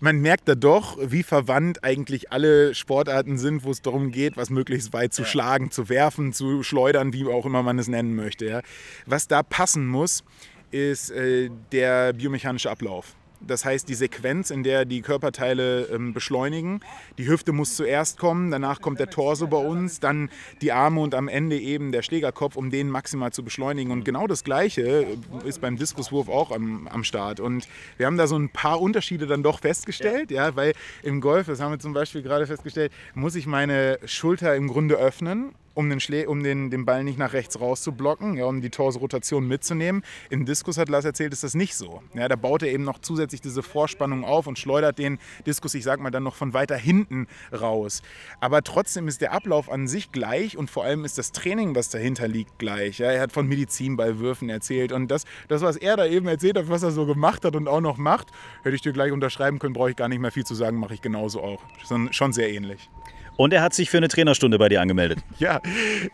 man 0.00 0.18
merkt 0.18 0.48
da 0.48 0.56
doch, 0.56 0.98
wie 1.00 1.22
verwandt 1.22 1.84
eigentlich 1.84 2.32
alle 2.32 2.74
Sportarten 2.74 3.38
sind, 3.38 3.62
wo 3.62 3.70
es 3.70 3.80
darum 3.80 4.10
geht, 4.10 4.36
was 4.36 4.50
möglichst 4.50 4.92
weit 4.92 5.14
zu 5.14 5.24
schlagen, 5.24 5.70
zu 5.70 5.88
werfen, 5.88 6.32
zu 6.32 6.64
schleudern, 6.64 7.12
wie 7.12 7.26
auch 7.26 7.46
immer 7.46 7.62
man 7.62 7.78
es 7.78 7.86
nennen 7.86 8.16
möchte. 8.16 8.46
Ja. 8.46 8.62
Was 9.06 9.28
da 9.28 9.44
passen 9.44 9.86
muss, 9.86 10.24
ist 10.72 11.12
äh, 11.12 11.50
der 11.70 12.12
biomechanische 12.12 12.72
Ablauf. 12.72 13.14
Das 13.46 13.64
heißt, 13.64 13.88
die 13.88 13.94
Sequenz, 13.94 14.50
in 14.50 14.62
der 14.62 14.84
die 14.84 15.02
Körperteile 15.02 15.86
ähm, 15.86 16.12
beschleunigen. 16.12 16.80
Die 17.18 17.28
Hüfte 17.28 17.52
muss 17.52 17.76
zuerst 17.76 18.18
kommen, 18.18 18.50
danach 18.50 18.80
kommt 18.80 19.00
der 19.00 19.10
Torso 19.10 19.46
bei 19.46 19.58
uns, 19.58 20.00
dann 20.00 20.30
die 20.60 20.72
Arme 20.72 21.00
und 21.00 21.14
am 21.14 21.28
Ende 21.28 21.58
eben 21.58 21.92
der 21.92 22.02
Schlägerkopf, 22.02 22.56
um 22.56 22.70
den 22.70 22.90
maximal 22.90 23.32
zu 23.32 23.42
beschleunigen. 23.42 23.92
Und 23.92 24.04
genau 24.04 24.26
das 24.26 24.44
Gleiche 24.44 24.82
äh, 24.82 25.16
ist 25.44 25.60
beim 25.60 25.76
Diskuswurf 25.76 26.28
auch 26.28 26.50
am, 26.50 26.88
am 26.88 27.04
Start. 27.04 27.40
Und 27.40 27.68
wir 27.96 28.06
haben 28.06 28.16
da 28.16 28.26
so 28.26 28.36
ein 28.36 28.48
paar 28.48 28.80
Unterschiede 28.80 29.26
dann 29.26 29.42
doch 29.42 29.60
festgestellt, 29.60 30.30
ja. 30.30 30.48
ja, 30.48 30.56
weil 30.56 30.72
im 31.02 31.20
Golf, 31.20 31.46
das 31.46 31.60
haben 31.60 31.72
wir 31.72 31.78
zum 31.78 31.92
Beispiel 31.92 32.22
gerade 32.22 32.46
festgestellt, 32.46 32.92
muss 33.14 33.34
ich 33.34 33.46
meine 33.46 33.98
Schulter 34.04 34.54
im 34.56 34.68
Grunde 34.68 34.96
öffnen 34.96 35.54
um, 35.76 35.90
den, 35.90 36.00
Schlä 36.00 36.26
um 36.26 36.42
den, 36.42 36.70
den 36.70 36.86
Ball 36.86 37.04
nicht 37.04 37.18
nach 37.18 37.34
rechts 37.34 37.60
raus 37.60 37.82
zu 37.82 37.92
blocken, 37.92 38.36
ja, 38.36 38.46
um 38.46 38.62
die 38.62 38.70
Torse-Rotation 38.70 39.46
mitzunehmen. 39.46 40.02
Im 40.30 40.46
Diskus 40.46 40.78
hat 40.78 40.88
Lars 40.88 41.04
erzählt, 41.04 41.34
ist 41.34 41.44
das 41.44 41.54
nicht 41.54 41.76
so. 41.76 42.02
Ja, 42.14 42.28
da 42.28 42.36
baut 42.36 42.62
er 42.62 42.70
eben 42.70 42.82
noch 42.82 42.98
zusätzlich 42.98 43.42
diese 43.42 43.62
Vorspannung 43.62 44.24
auf 44.24 44.46
und 44.46 44.58
schleudert 44.58 44.98
den 44.98 45.18
Diskus, 45.46 45.74
ich 45.74 45.84
sag 45.84 46.00
mal, 46.00 46.10
dann 46.10 46.22
noch 46.22 46.34
von 46.34 46.54
weiter 46.54 46.76
hinten 46.76 47.26
raus. 47.52 48.02
Aber 48.40 48.62
trotzdem 48.62 49.06
ist 49.06 49.20
der 49.20 49.32
Ablauf 49.32 49.70
an 49.70 49.86
sich 49.86 50.12
gleich 50.12 50.56
und 50.56 50.70
vor 50.70 50.84
allem 50.84 51.04
ist 51.04 51.18
das 51.18 51.32
Training, 51.32 51.74
was 51.74 51.90
dahinter 51.90 52.26
liegt, 52.26 52.58
gleich. 52.58 52.98
Ja, 52.98 53.10
er 53.10 53.20
hat 53.20 53.32
von 53.32 53.46
Medizinballwürfen 53.46 54.48
erzählt 54.48 54.92
und 54.92 55.10
das, 55.10 55.24
das, 55.48 55.60
was 55.60 55.76
er 55.76 55.96
da 55.98 56.06
eben 56.06 56.26
erzählt 56.26 56.56
hat, 56.56 56.70
was 56.70 56.82
er 56.82 56.90
so 56.90 57.04
gemacht 57.04 57.44
hat 57.44 57.54
und 57.54 57.68
auch 57.68 57.82
noch 57.82 57.98
macht, 57.98 58.28
hätte 58.62 58.74
ich 58.74 58.82
dir 58.82 58.92
gleich 58.92 59.12
unterschreiben 59.12 59.58
können, 59.58 59.74
brauche 59.74 59.90
ich 59.90 59.96
gar 59.96 60.08
nicht 60.08 60.20
mehr 60.20 60.32
viel 60.32 60.44
zu 60.44 60.54
sagen, 60.54 60.78
mache 60.78 60.94
ich 60.94 61.02
genauso 61.02 61.42
auch. 61.42 61.62
Schon 62.10 62.32
sehr 62.32 62.50
ähnlich. 62.50 62.88
Und 63.36 63.52
er 63.52 63.62
hat 63.62 63.74
sich 63.74 63.90
für 63.90 63.98
eine 63.98 64.08
Trainerstunde 64.08 64.58
bei 64.58 64.68
dir 64.68 64.80
angemeldet. 64.80 65.18
Ja, 65.38 65.60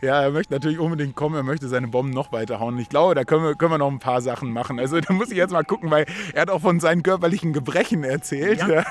ja, 0.01 0.21
er 0.21 0.31
möchte 0.31 0.53
natürlich 0.53 0.79
unbedingt 0.79 1.15
kommen, 1.15 1.35
er 1.35 1.43
möchte 1.43 1.69
seine 1.69 1.87
Bomben 1.87 2.11
noch 2.11 2.33
weiter 2.33 2.59
hauen. 2.59 2.77
Ich 2.77 2.89
glaube, 2.89 3.15
da 3.15 3.23
können 3.23 3.43
wir, 3.43 3.55
können 3.55 3.71
wir 3.71 3.77
noch 3.77 3.89
ein 3.89 3.99
paar 3.99 4.21
Sachen 4.21 4.51
machen. 4.51 4.79
Also 4.79 4.99
da 5.01 5.13
muss 5.13 5.31
ich 5.31 5.37
jetzt 5.37 5.51
mal 5.51 5.63
gucken, 5.63 5.89
weil 5.91 6.05
er 6.33 6.41
hat 6.41 6.49
auch 6.49 6.59
von 6.59 6.81
seinen 6.81 7.03
körperlichen 7.03 7.53
Gebrechen 7.53 8.03
erzählt. 8.03 8.59
Ja. 8.59 8.83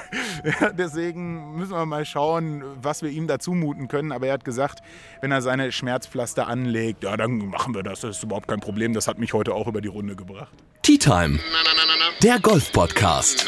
Ja, 0.61 0.71
deswegen 0.73 1.57
müssen 1.57 1.73
wir 1.73 1.85
mal 1.85 2.05
schauen, 2.07 2.65
was 2.81 3.03
wir 3.03 3.11
ihm 3.11 3.27
da 3.27 3.39
zumuten 3.39 3.89
können. 3.89 4.11
Aber 4.11 4.27
er 4.27 4.33
hat 4.33 4.45
gesagt, 4.45 4.81
wenn 5.21 5.31
er 5.31 5.43
seine 5.43 5.71
Schmerzpflaster 5.71 6.47
anlegt, 6.49 7.05
ja, 7.05 7.17
dann 7.17 7.49
machen 7.49 7.75
wir 7.75 7.83
das. 7.83 8.01
Das 8.01 8.17
ist 8.17 8.23
überhaupt 8.23 8.49
kein 8.49 8.61
Problem. 8.61 8.95
Das 8.95 9.07
hat 9.07 9.19
mich 9.19 9.35
heute 9.35 9.55
auch 9.55 9.67
über 9.67 9.81
die 9.81 9.89
Runde 9.89 10.17
gebracht. 10.17 10.53
Tea 10.83 10.99
Time, 10.99 11.39
der 12.23 12.41
Golf-Podcast. 12.41 13.47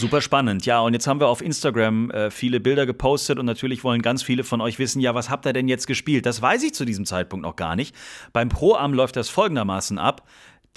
Super 0.00 0.22
spannend. 0.22 0.64
Ja, 0.64 0.80
und 0.80 0.94
jetzt 0.94 1.06
haben 1.06 1.20
wir 1.20 1.28
auf 1.28 1.42
Instagram 1.42 2.10
äh, 2.10 2.30
viele 2.30 2.58
Bilder 2.58 2.86
gepostet 2.86 3.38
und 3.38 3.44
natürlich 3.44 3.84
wollen 3.84 4.00
ganz 4.00 4.22
viele 4.22 4.44
von 4.44 4.62
euch 4.62 4.78
wissen, 4.78 4.98
ja, 5.00 5.14
was 5.14 5.28
habt 5.28 5.44
ihr 5.44 5.52
denn 5.52 5.68
jetzt 5.68 5.86
gespielt? 5.86 6.24
Das 6.24 6.40
weiß 6.40 6.62
ich 6.62 6.72
zu 6.72 6.86
diesem 6.86 7.04
Zeitpunkt 7.04 7.44
noch 7.44 7.54
gar 7.54 7.76
nicht. 7.76 7.94
Beim 8.32 8.48
Pro-Am 8.48 8.94
läuft 8.94 9.16
das 9.16 9.28
folgendermaßen 9.28 9.98
ab. 9.98 10.26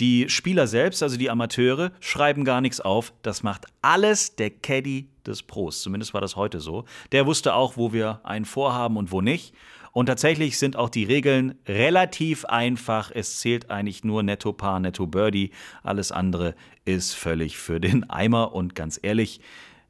Die 0.01 0.27
Spieler 0.27 0.67
selbst, 0.67 1.01
also 1.03 1.15
die 1.15 1.29
Amateure, 1.29 1.93
schreiben 2.01 2.43
gar 2.43 2.59
nichts 2.59 2.81
auf. 2.81 3.13
Das 3.21 3.43
macht 3.43 3.65
alles 3.81 4.35
der 4.35 4.49
Caddy 4.49 5.07
des 5.25 5.41
Pros. 5.41 5.81
Zumindest 5.81 6.13
war 6.13 6.19
das 6.19 6.35
heute 6.35 6.59
so. 6.59 6.83
Der 7.13 7.25
wusste 7.25 7.53
auch, 7.53 7.77
wo 7.77 7.93
wir 7.93 8.19
einen 8.25 8.43
vorhaben 8.43 8.97
und 8.97 9.13
wo 9.13 9.21
nicht. 9.21 9.53
Und 9.93 10.07
tatsächlich 10.07 10.57
sind 10.57 10.75
auch 10.75 10.89
die 10.89 11.03
Regeln 11.03 11.55
relativ 11.67 12.45
einfach. 12.45 13.11
Es 13.13 13.39
zählt 13.39 13.69
eigentlich 13.69 14.03
nur 14.03 14.23
Netto 14.23 14.51
Paar, 14.51 14.79
Netto 14.79 15.05
Birdie. 15.05 15.51
Alles 15.83 16.11
andere 16.11 16.55
ist 16.83 17.13
völlig 17.13 17.57
für 17.57 17.79
den 17.79 18.09
Eimer. 18.09 18.53
Und 18.53 18.73
ganz 18.73 18.99
ehrlich, 19.01 19.39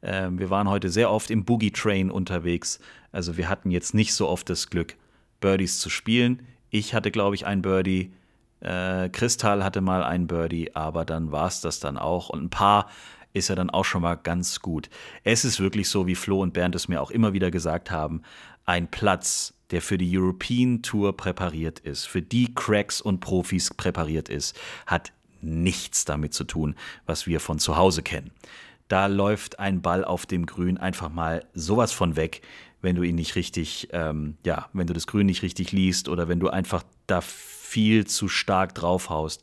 äh, 0.01 0.27
wir 0.29 0.49
waren 0.49 0.69
heute 0.69 0.89
sehr 0.89 1.09
oft 1.09 1.31
im 1.31 1.45
Boogie 1.45 1.71
Train 1.71 2.11
unterwegs. 2.11 2.79
Also 3.13 3.37
wir 3.37 3.47
hatten 3.47 3.71
jetzt 3.71 3.93
nicht 3.93 4.13
so 4.13 4.27
oft 4.27 4.49
das 4.49 4.69
Glück, 4.69 4.97
Birdies 5.39 5.79
zu 5.79 5.89
spielen. 5.89 6.45
Ich 6.69 6.93
hatte, 6.93 7.09
glaube 7.09 7.35
ich, 7.35 7.45
ein 7.45 7.61
Birdie. 7.61 8.11
Äh, 8.59 9.07
Kristall 9.07 9.63
hatte 9.63 9.79
mal 9.79 10.03
ein 10.03 10.27
Birdie, 10.27 10.75
aber 10.75 11.05
dann 11.05 11.31
war 11.31 11.47
es 11.47 11.61
das 11.61 11.79
dann 11.79 11.97
auch. 11.97 12.29
Und 12.29 12.43
ein 12.43 12.49
paar 12.49 12.89
ist 13.31 13.47
ja 13.47 13.55
dann 13.55 13.69
auch 13.69 13.85
schon 13.85 14.01
mal 14.01 14.15
ganz 14.15 14.59
gut. 14.59 14.89
Es 15.23 15.45
ist 15.45 15.61
wirklich 15.61 15.87
so, 15.87 16.07
wie 16.07 16.15
Flo 16.15 16.41
und 16.41 16.53
Bernd 16.53 16.75
es 16.75 16.89
mir 16.89 17.01
auch 17.01 17.09
immer 17.09 17.31
wieder 17.31 17.51
gesagt 17.51 17.89
haben, 17.89 18.21
ein 18.65 18.89
Platz, 18.89 19.53
der 19.73 19.81
für 19.81 19.97
die 19.97 20.15
European 20.15 20.83
Tour 20.83 21.17
präpariert 21.17 21.79
ist, 21.79 22.05
für 22.05 22.21
die 22.21 22.53
Cracks 22.53 23.01
und 23.01 23.21
Profis 23.21 23.73
präpariert 23.73 24.29
ist, 24.29 24.55
hat 24.85 25.11
nichts 25.41 26.05
damit 26.05 26.35
zu 26.35 26.43
tun, 26.43 26.75
was 27.07 27.25
wir 27.25 27.39
von 27.39 27.57
zu 27.57 27.75
Hause 27.75 28.03
kennen. 28.03 28.29
Da 28.87 29.07
läuft 29.07 29.57
ein 29.57 29.81
Ball 29.81 30.05
auf 30.05 30.27
dem 30.27 30.45
Grün 30.45 30.77
einfach 30.77 31.09
mal 31.09 31.43
sowas 31.55 31.91
von 31.91 32.15
weg, 32.15 32.43
wenn 32.83 32.95
du 32.95 33.01
ihn 33.01 33.15
nicht 33.15 33.33
richtig, 33.33 33.87
ähm, 33.93 34.37
ja, 34.45 34.69
wenn 34.73 34.85
du 34.85 34.93
das 34.93 35.07
Grün 35.07 35.25
nicht 35.25 35.41
richtig 35.41 35.71
liest 35.71 36.07
oder 36.07 36.27
wenn 36.27 36.39
du 36.39 36.49
einfach 36.49 36.83
da 37.07 37.21
viel 37.21 38.05
zu 38.05 38.27
stark 38.27 38.75
draufhaust. 38.75 39.41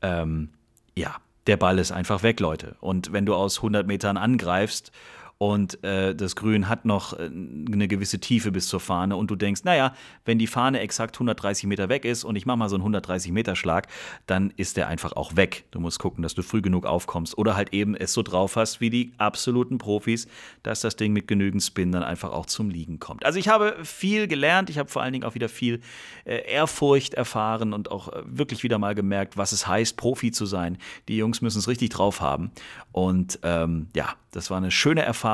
Ähm, 0.00 0.48
ja, 0.94 1.16
der 1.46 1.58
Ball 1.58 1.78
ist 1.78 1.92
einfach 1.92 2.22
weg, 2.22 2.40
Leute. 2.40 2.76
Und 2.80 3.12
wenn 3.12 3.26
du 3.26 3.34
aus 3.34 3.58
100 3.58 3.86
Metern 3.86 4.16
angreifst 4.16 4.90
und 5.38 5.84
äh, 5.84 6.14
das 6.14 6.34
Grün 6.34 6.68
hat 6.68 6.86
noch 6.86 7.12
äh, 7.12 7.26
eine 7.26 7.88
gewisse 7.88 8.18
Tiefe 8.18 8.52
bis 8.52 8.68
zur 8.68 8.80
Fahne 8.80 9.16
und 9.16 9.30
du 9.30 9.36
denkst, 9.36 9.64
naja, 9.64 9.94
wenn 10.24 10.38
die 10.38 10.46
Fahne 10.46 10.80
exakt 10.80 11.16
130 11.16 11.66
Meter 11.66 11.90
weg 11.90 12.06
ist 12.06 12.24
und 12.24 12.36
ich 12.36 12.46
mache 12.46 12.56
mal 12.56 12.70
so 12.70 12.76
einen 12.76 12.82
130 12.82 13.32
Meter 13.32 13.54
Schlag, 13.54 13.86
dann 14.26 14.52
ist 14.56 14.78
der 14.78 14.88
einfach 14.88 15.12
auch 15.12 15.36
weg. 15.36 15.64
Du 15.72 15.80
musst 15.80 15.98
gucken, 15.98 16.22
dass 16.22 16.34
du 16.34 16.42
früh 16.42 16.62
genug 16.62 16.86
aufkommst 16.86 17.36
oder 17.36 17.54
halt 17.54 17.74
eben 17.74 17.94
es 17.94 18.14
so 18.14 18.22
drauf 18.22 18.56
hast 18.56 18.80
wie 18.80 18.88
die 18.88 19.12
absoluten 19.18 19.76
Profis, 19.76 20.26
dass 20.62 20.80
das 20.80 20.96
Ding 20.96 21.12
mit 21.12 21.28
genügend 21.28 21.62
Spin 21.62 21.92
dann 21.92 22.02
einfach 22.02 22.32
auch 22.32 22.46
zum 22.46 22.70
Liegen 22.70 22.98
kommt. 22.98 23.26
Also 23.26 23.38
ich 23.38 23.48
habe 23.48 23.76
viel 23.84 24.28
gelernt, 24.28 24.70
ich 24.70 24.78
habe 24.78 24.88
vor 24.88 25.02
allen 25.02 25.12
Dingen 25.12 25.24
auch 25.24 25.34
wieder 25.34 25.50
viel 25.50 25.80
äh, 26.24 26.50
Ehrfurcht 26.50 27.12
erfahren 27.12 27.74
und 27.74 27.90
auch 27.90 28.08
äh, 28.08 28.22
wirklich 28.24 28.62
wieder 28.62 28.78
mal 28.78 28.94
gemerkt, 28.94 29.36
was 29.36 29.52
es 29.52 29.66
heißt, 29.66 29.98
Profi 29.98 30.30
zu 30.30 30.46
sein. 30.46 30.78
Die 31.08 31.18
Jungs 31.18 31.42
müssen 31.42 31.58
es 31.58 31.68
richtig 31.68 31.90
drauf 31.90 32.22
haben 32.22 32.52
und 32.92 33.38
ähm, 33.42 33.88
ja, 33.94 34.14
das 34.32 34.50
war 34.50 34.58
eine 34.58 34.70
schöne 34.70 35.02
Erfahrung 35.02 35.25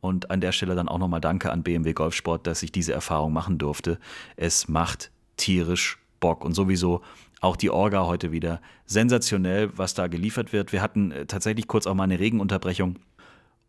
und 0.00 0.30
an 0.30 0.40
der 0.40 0.52
Stelle 0.52 0.74
dann 0.74 0.88
auch 0.88 0.98
nochmal 0.98 1.20
Danke 1.20 1.50
an 1.50 1.62
BMW 1.62 1.94
Golfsport, 1.94 2.46
dass 2.46 2.62
ich 2.62 2.72
diese 2.72 2.92
Erfahrung 2.92 3.32
machen 3.32 3.58
durfte. 3.58 3.98
Es 4.36 4.68
macht 4.68 5.10
tierisch 5.36 5.98
Bock 6.20 6.44
und 6.44 6.54
sowieso 6.54 7.00
auch 7.40 7.56
die 7.56 7.70
Orga 7.70 8.04
heute 8.06 8.32
wieder 8.32 8.60
sensationell, 8.86 9.70
was 9.76 9.94
da 9.94 10.06
geliefert 10.06 10.52
wird. 10.52 10.72
Wir 10.72 10.82
hatten 10.82 11.10
äh, 11.10 11.26
tatsächlich 11.26 11.68
kurz 11.68 11.86
auch 11.86 11.94
mal 11.94 12.04
eine 12.04 12.18
Regenunterbrechung. 12.18 12.96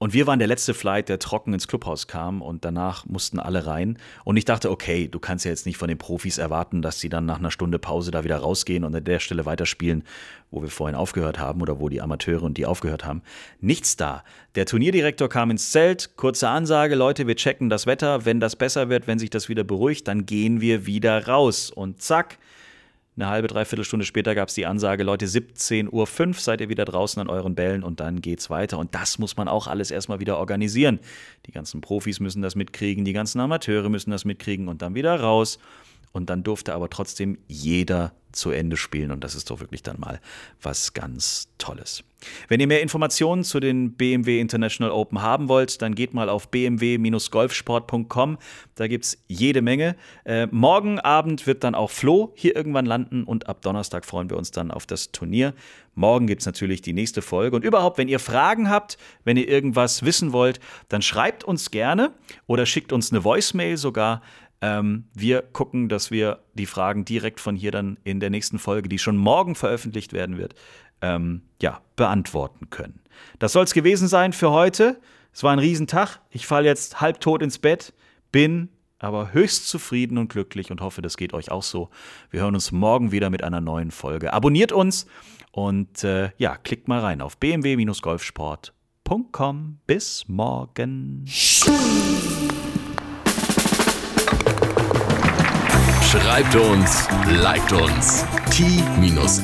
Und 0.05 0.13
wir 0.13 0.27
waren 0.27 0.37
der 0.37 0.47
letzte 0.47 0.75
Flight, 0.75 1.09
der 1.09 1.17
trocken 1.17 1.51
ins 1.51 1.67
Clubhaus 1.67 2.05
kam 2.05 2.43
und 2.43 2.63
danach 2.63 3.07
mussten 3.07 3.39
alle 3.39 3.65
rein. 3.65 3.97
Und 4.23 4.37
ich 4.37 4.45
dachte, 4.45 4.69
okay, 4.69 5.07
du 5.07 5.17
kannst 5.17 5.45
ja 5.45 5.49
jetzt 5.49 5.65
nicht 5.65 5.77
von 5.77 5.87
den 5.87 5.97
Profis 5.97 6.37
erwarten, 6.37 6.83
dass 6.83 6.99
sie 6.99 7.09
dann 7.09 7.25
nach 7.25 7.39
einer 7.39 7.49
Stunde 7.49 7.79
Pause 7.79 8.11
da 8.11 8.23
wieder 8.23 8.37
rausgehen 8.37 8.83
und 8.83 8.95
an 8.95 9.03
der 9.03 9.19
Stelle 9.19 9.47
weiterspielen, 9.47 10.03
wo 10.51 10.61
wir 10.61 10.69
vorhin 10.69 10.95
aufgehört 10.95 11.39
haben 11.39 11.59
oder 11.59 11.79
wo 11.79 11.89
die 11.89 12.03
Amateure 12.03 12.43
und 12.43 12.59
die 12.59 12.67
aufgehört 12.67 13.03
haben. 13.03 13.23
Nichts 13.61 13.97
da. 13.97 14.23
Der 14.53 14.67
Turnierdirektor 14.67 15.27
kam 15.27 15.49
ins 15.49 15.71
Zelt, 15.71 16.15
kurze 16.17 16.49
Ansage, 16.49 16.93
Leute, 16.93 17.25
wir 17.25 17.35
checken 17.35 17.69
das 17.69 17.87
Wetter. 17.87 18.25
Wenn 18.25 18.39
das 18.39 18.55
besser 18.55 18.89
wird, 18.89 19.07
wenn 19.07 19.17
sich 19.17 19.31
das 19.31 19.49
wieder 19.49 19.63
beruhigt, 19.63 20.07
dann 20.07 20.27
gehen 20.27 20.61
wir 20.61 20.85
wieder 20.85 21.25
raus. 21.25 21.71
Und 21.71 22.03
zack, 22.03 22.37
eine 23.17 23.27
halbe, 23.27 23.47
dreiviertel 23.47 23.85
Stunde 23.85 24.05
später 24.05 24.35
gab 24.35 24.49
es 24.49 24.55
die 24.55 24.65
Ansage, 24.65 25.03
Leute, 25.03 25.25
17.05 25.25 26.27
Uhr 26.27 26.33
seid 26.33 26.59
ihr 26.59 26.67
wieder 26.67 26.83
draußen 26.83 27.21
an 27.21 27.29
euren 27.29 27.55
Bällen 27.55 27.83
und 27.83 28.01
dann 28.01 28.21
geht's 28.21 28.49
weiter. 28.49 28.77
Und 28.77 28.93
das 28.93 29.19
muss 29.19 29.37
man 29.37 29.47
auch 29.47 29.67
alles 29.67 29.89
erstmal 29.89 30.19
wieder 30.19 30.37
organisieren. 30.37 30.99
Die 31.45 31.51
ganzen 31.51 31.79
Profis 31.79 32.19
müssen 32.19 32.41
das 32.41 32.55
mitkriegen, 32.55 33.05
die 33.05 33.13
ganzen 33.13 33.39
Amateure 33.39 33.89
müssen 33.89 34.11
das 34.11 34.25
mitkriegen 34.25 34.67
und 34.67 34.81
dann 34.81 34.95
wieder 34.95 35.17
raus. 35.17 35.59
Und 36.15 36.29
dann 36.29 36.43
durfte 36.43 36.73
aber 36.73 36.89
trotzdem 36.89 37.37
jeder 37.49 38.13
zu 38.31 38.51
Ende 38.51 38.77
spielen. 38.77 39.11
Und 39.11 39.23
das 39.23 39.35
ist 39.35 39.49
doch 39.49 39.59
wirklich 39.59 39.83
dann 39.83 39.99
mal 39.99 40.21
was 40.61 40.93
ganz 40.93 41.49
Tolles. 41.57 42.03
Wenn 42.47 42.59
ihr 42.59 42.67
mehr 42.67 42.81
Informationen 42.81 43.43
zu 43.43 43.59
den 43.59 43.93
BMW 43.93 44.39
International 44.39 44.91
Open 44.91 45.21
haben 45.21 45.47
wollt, 45.47 45.81
dann 45.81 45.93
geht 45.93 46.13
mal 46.13 46.29
auf 46.29 46.49
bmw-golfsport.com. 46.49 48.37
Da 48.75 48.87
gibt 48.87 49.05
es 49.05 49.17
jede 49.27 49.61
Menge. 49.61 49.95
Äh, 50.23 50.47
morgen 50.47 50.99
Abend 50.99 51.47
wird 51.47 51.63
dann 51.63 51.75
auch 51.75 51.91
Flo 51.91 52.33
hier 52.35 52.55
irgendwann 52.55 52.85
landen 52.85 53.23
und 53.23 53.47
ab 53.47 53.61
Donnerstag 53.61 54.05
freuen 54.05 54.29
wir 54.29 54.37
uns 54.37 54.51
dann 54.51 54.71
auf 54.71 54.85
das 54.85 55.11
Turnier. 55.11 55.53
Morgen 55.93 56.27
gibt 56.27 56.41
es 56.41 56.45
natürlich 56.45 56.81
die 56.81 56.93
nächste 56.93 57.21
Folge. 57.21 57.55
Und 57.55 57.63
überhaupt, 57.63 57.97
wenn 57.97 58.09
ihr 58.09 58.19
Fragen 58.19 58.69
habt, 58.69 58.97
wenn 59.23 59.37
ihr 59.37 59.47
irgendwas 59.47 60.03
wissen 60.03 60.33
wollt, 60.33 60.59
dann 60.89 61.01
schreibt 61.01 61.43
uns 61.43 61.71
gerne 61.71 62.11
oder 62.47 62.65
schickt 62.65 62.91
uns 62.91 63.11
eine 63.11 63.23
Voicemail 63.23 63.77
sogar. 63.77 64.21
Ähm, 64.65 65.05
wir 65.13 65.43
gucken, 65.43 65.89
dass 65.89 66.09
wir 66.09 66.39
die 66.55 66.65
Fragen 66.65 67.05
direkt 67.05 67.39
von 67.39 67.55
hier 67.55 67.69
dann 67.69 67.99
in 68.03 68.19
der 68.19 68.31
nächsten 68.31 68.57
Folge, 68.57 68.89
die 68.89 68.97
schon 68.97 69.15
morgen 69.15 69.53
veröffentlicht 69.53 70.11
werden 70.11 70.39
wird, 70.39 70.55
ähm, 71.01 71.43
ja, 71.61 71.81
beantworten 71.95 72.71
können. 72.71 72.99
Das 73.37 73.53
soll 73.53 73.65
es 73.65 73.75
gewesen 73.75 74.07
sein 74.07 74.33
für 74.33 74.49
heute. 74.49 74.99
Es 75.31 75.43
war 75.43 75.51
ein 75.51 75.59
Riesentag. 75.59 76.19
Ich 76.31 76.47
falle 76.47 76.67
jetzt 76.67 76.99
halbtot 76.99 77.43
ins 77.43 77.59
Bett, 77.59 77.93
bin 78.31 78.69
aber 78.97 79.33
höchst 79.33 79.69
zufrieden 79.69 80.17
und 80.17 80.29
glücklich 80.29 80.71
und 80.71 80.81
hoffe, 80.81 81.03
das 81.03 81.15
geht 81.15 81.35
euch 81.35 81.51
auch 81.51 81.61
so. 81.61 81.91
Wir 82.31 82.41
hören 82.41 82.55
uns 82.55 82.71
morgen 82.71 83.11
wieder 83.11 83.29
mit 83.29 83.43
einer 83.43 83.61
neuen 83.61 83.91
Folge. 83.91 84.33
Abonniert 84.33 84.71
uns 84.71 85.05
und 85.51 86.03
äh, 86.03 86.31
ja, 86.37 86.55
klickt 86.55 86.87
mal 86.87 87.01
rein 87.01 87.21
auf 87.21 87.37
bmw-golfsport.com. 87.37 89.77
Bis 89.85 90.27
morgen. 90.27 91.23
Schreibt 96.21 96.55
uns, 96.55 97.07
liked 97.29 97.73
uns. 97.73 98.25
t-time.golf 98.49 99.43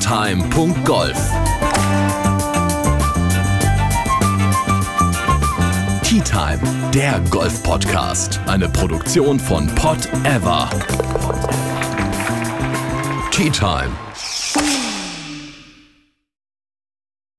Tea 6.02 6.20
Time, 6.20 6.58
der 6.94 7.20
Golf-Podcast. 7.30 8.40
Eine 8.46 8.68
Produktion 8.70 9.38
von 9.38 9.66
Pot 9.74 10.08
Ever. 10.24 10.70
Tea 13.30 13.50
Time. 13.50 13.90